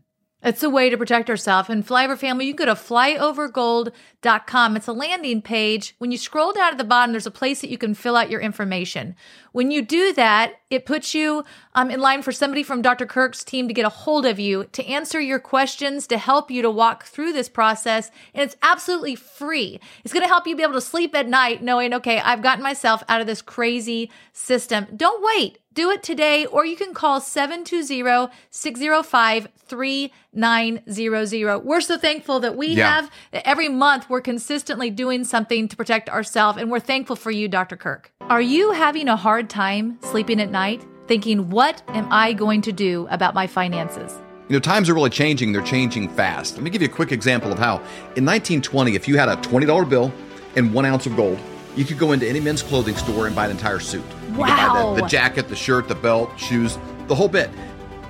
It's 0.46 0.62
a 0.62 0.70
way 0.70 0.92
to 0.92 0.98
protect 0.98 1.28
yourself. 1.28 1.70
And 1.70 1.86
Flyover 1.86 2.16
family, 2.16 2.46
you 2.46 2.54
go 2.54 2.66
to 2.66 2.76
flyovergold.com. 2.76 4.78
It's 4.78 4.88
a 4.88 4.94
landing 4.94 5.42
page. 5.42 5.96
When 5.98 6.12
you 6.12 6.20
scroll 6.20 6.54
down 6.54 6.74
at 6.74 6.78
the 6.78 6.84
bottom, 6.84 7.14
there's 7.14 7.26
a 7.26 7.32
place 7.32 7.62
that 7.62 7.72
you 7.72 7.80
can 7.80 7.96
fill 7.96 8.16
out 8.16 8.30
your 8.30 8.42
information. 8.42 9.16
When 9.54 9.72
you 9.72 9.82
do 9.82 10.14
that, 10.14 10.54
it 10.70 10.86
puts 10.86 11.16
you 11.16 11.44
um, 11.74 11.90
in 11.90 12.00
line 12.00 12.22
for 12.22 12.32
somebody 12.32 12.62
from 12.62 12.84
Dr. 12.84 13.08
Kirk's 13.08 13.44
team 13.44 13.68
to 13.68 13.74
get 13.74 13.86
a 13.86 13.90
hold 13.90 14.28
of 14.28 14.40
you 14.40 14.66
to 14.74 14.86
answer 14.86 15.20
your 15.20 15.40
questions, 15.40 16.06
to 16.08 16.20
help 16.20 16.52
you 16.52 16.62
to 16.62 16.70
walk 16.70 17.06
through 17.06 17.34
this 17.34 17.50
process. 17.50 18.12
And 18.36 18.44
it's 18.44 18.58
absolutely 18.62 19.16
free. 19.16 19.80
It's 20.04 20.14
going 20.14 20.24
to 20.24 20.30
help 20.30 20.46
you 20.46 20.56
be 20.56 20.62
able 20.62 20.74
to 20.74 20.82
sleep 20.82 21.16
at 21.16 21.28
night 21.28 21.64
knowing, 21.64 21.92
okay, 21.96 22.20
I've 22.20 22.44
gotten 22.44 22.64
myself 22.64 23.02
out 23.10 23.20
of 23.20 23.26
this 23.26 23.42
crazy 23.42 24.12
system. 24.32 24.86
Don't 24.96 25.24
wait. 25.24 25.58
Do 25.76 25.92
it 25.92 26.02
today, 26.04 26.46
or 26.46 26.66
you 26.66 26.78
can 26.78 26.94
call 26.94 27.20
720 27.20 28.32
605 28.50 29.48
3900. 29.68 31.64
We're 31.66 31.82
so 31.82 31.98
thankful 31.98 32.40
that 32.40 32.56
we 32.56 32.68
Yeah. 32.68 32.96
have 32.96 33.12
that 33.34 33.46
every 33.46 33.68
month 33.68 34.10
we're 34.10 34.22
consistently 34.22 34.90
doing 34.90 35.26
something 35.26 35.68
to 35.68 35.76
protect 35.76 36.10
ourselves, 36.10 36.58
and 36.62 36.72
we're 36.72 36.80
thankful 36.80 37.18
for 37.18 37.30
you, 37.30 37.50
Dr. 37.50 37.76
Kirk. 37.76 38.10
Are 38.22 38.40
you 38.42 38.72
having 38.72 39.10
a 39.10 39.18
hard 39.18 39.50
time 39.50 39.98
sleeping 40.02 40.40
at 40.40 40.50
night, 40.50 40.82
thinking, 41.08 41.50
what 41.50 41.82
am 41.90 42.08
I 42.10 42.32
going 42.32 42.62
to 42.62 42.72
do 42.72 43.06
about 43.12 43.34
my 43.36 43.46
finances? 43.46 44.14
You 44.48 44.54
know, 44.54 44.60
times 44.62 44.90
are 44.90 44.94
really 44.94 45.10
changing. 45.10 45.52
They're 45.52 45.62
changing 45.62 46.08
fast. 46.08 46.54
Let 46.56 46.64
me 46.64 46.70
give 46.70 46.82
you 46.82 46.88
a 46.88 46.92
quick 46.92 47.12
example 47.12 47.52
of 47.52 47.60
how. 47.60 47.82
In 48.16 48.24
1920, 48.24 48.96
if 48.96 49.10
you 49.10 49.18
had 49.18 49.28
a 49.28 49.36
$20 49.38 49.84
bill 49.84 50.14
and 50.56 50.74
one 50.74 50.86
ounce 50.86 51.06
of 51.06 51.18
gold, 51.18 51.38
you 51.76 51.86
could 51.86 51.98
go 52.00 52.12
into 52.12 52.28
any 52.28 52.40
men's 52.40 52.62
clothing 52.62 52.96
store 52.96 53.28
and 53.28 53.36
buy 53.36 53.46
an 53.46 53.52
entire 53.52 53.80
suit. 53.80 54.04
You 54.04 54.28
could 54.28 54.38
buy 54.38 54.48
Wow. 54.48 54.94
the, 54.96 55.02
the 55.02 55.08
jacket, 55.08 55.48
the 55.48 55.56
shirt, 55.56 55.88
the 55.88 55.96
belt, 55.96 56.30
shoes, 56.40 56.78
the 57.08 57.16
whole 57.16 57.28
bit. 57.30 57.50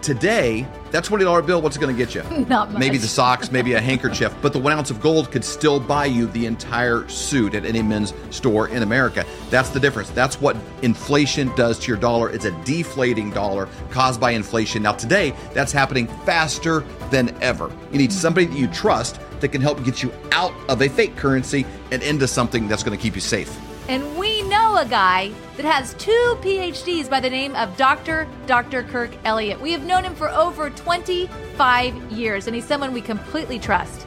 Today, 0.02 0.68
that 0.92 1.04
$20 1.04 1.48
bill, 1.48 1.64
what's 1.64 1.76
it 1.78 1.80
going 1.80 1.96
to 1.96 1.98
get 1.98 2.14
you? 2.14 2.22
Not 2.48 2.72
much. 2.72 2.80
Maybe 2.80 3.00
the 3.00 3.08
socks, 3.08 3.52
maybe 3.52 3.74
a 3.74 3.82
handkerchief, 3.82 4.36
but 4.40 4.54
the 4.54 4.60
one 4.60 4.72
ounce 4.74 4.92
of 4.92 5.02
gold 5.02 5.32
could 5.32 5.44
still 5.44 5.80
buy 5.80 6.06
you 6.06 6.28
the 6.28 6.46
entire 6.46 7.08
suit 7.10 7.56
at 7.56 7.66
any 7.66 7.82
men's 7.82 8.14
store 8.30 8.68
in 8.68 8.84
America. 8.84 9.26
That's 9.50 9.70
the 9.70 9.80
difference. 9.80 10.12
That's 10.12 10.40
what 10.40 10.56
inflation 10.84 11.48
does 11.56 11.80
to 11.80 11.88
your 11.88 11.98
dollar. 11.98 12.30
It's 12.30 12.46
a 12.46 12.52
deflating 12.66 13.32
dollar 13.32 13.68
caused 13.90 14.22
by 14.22 14.32
inflation. 14.32 14.84
Now, 14.84 14.92
today, 14.94 15.34
that's 15.56 15.72
happening 15.72 16.06
faster 16.24 16.82
than 17.10 17.36
ever. 17.42 17.72
You 17.92 17.98
need 17.98 18.14
somebody 18.14 18.46
that 18.46 18.58
you 18.58 18.68
trust 18.68 19.20
that 19.46 19.52
can 19.52 19.62
help 19.62 19.84
get 19.84 20.02
you 20.02 20.12
out 20.32 20.52
of 20.70 20.82
a 20.82 20.90
fake 20.90 21.16
currency 21.16 21.68
and 21.92 22.02
into 22.02 22.28
something 22.28 22.68
that's 22.68 22.82
going 22.82 22.98
to 22.98 23.02
keep 23.02 23.14
you 23.14 23.22
safe. 23.22 23.56
And 23.88 24.18
we 24.18 24.42
know 24.42 24.78
a 24.78 24.86
guy 24.86 25.32
that 25.56 25.66
has 25.66 25.94
two 25.94 26.36
PhDs 26.42 27.08
by 27.08 27.20
the 27.20 27.30
name 27.30 27.56
of 27.56 27.78
Dr. 27.78 28.28
Dr. 28.48 28.82
Kirk 28.82 29.12
Elliott. 29.24 29.62
We 29.62 29.72
have 29.72 29.86
known 29.86 30.04
him 30.04 30.16
for 30.16 30.30
over 30.32 30.72
25 30.72 32.12
years, 32.12 32.48
and 32.48 32.56
he's 32.56 32.66
someone 32.66 32.92
we 32.92 33.02
completely 33.02 33.60
trust. 33.60 34.05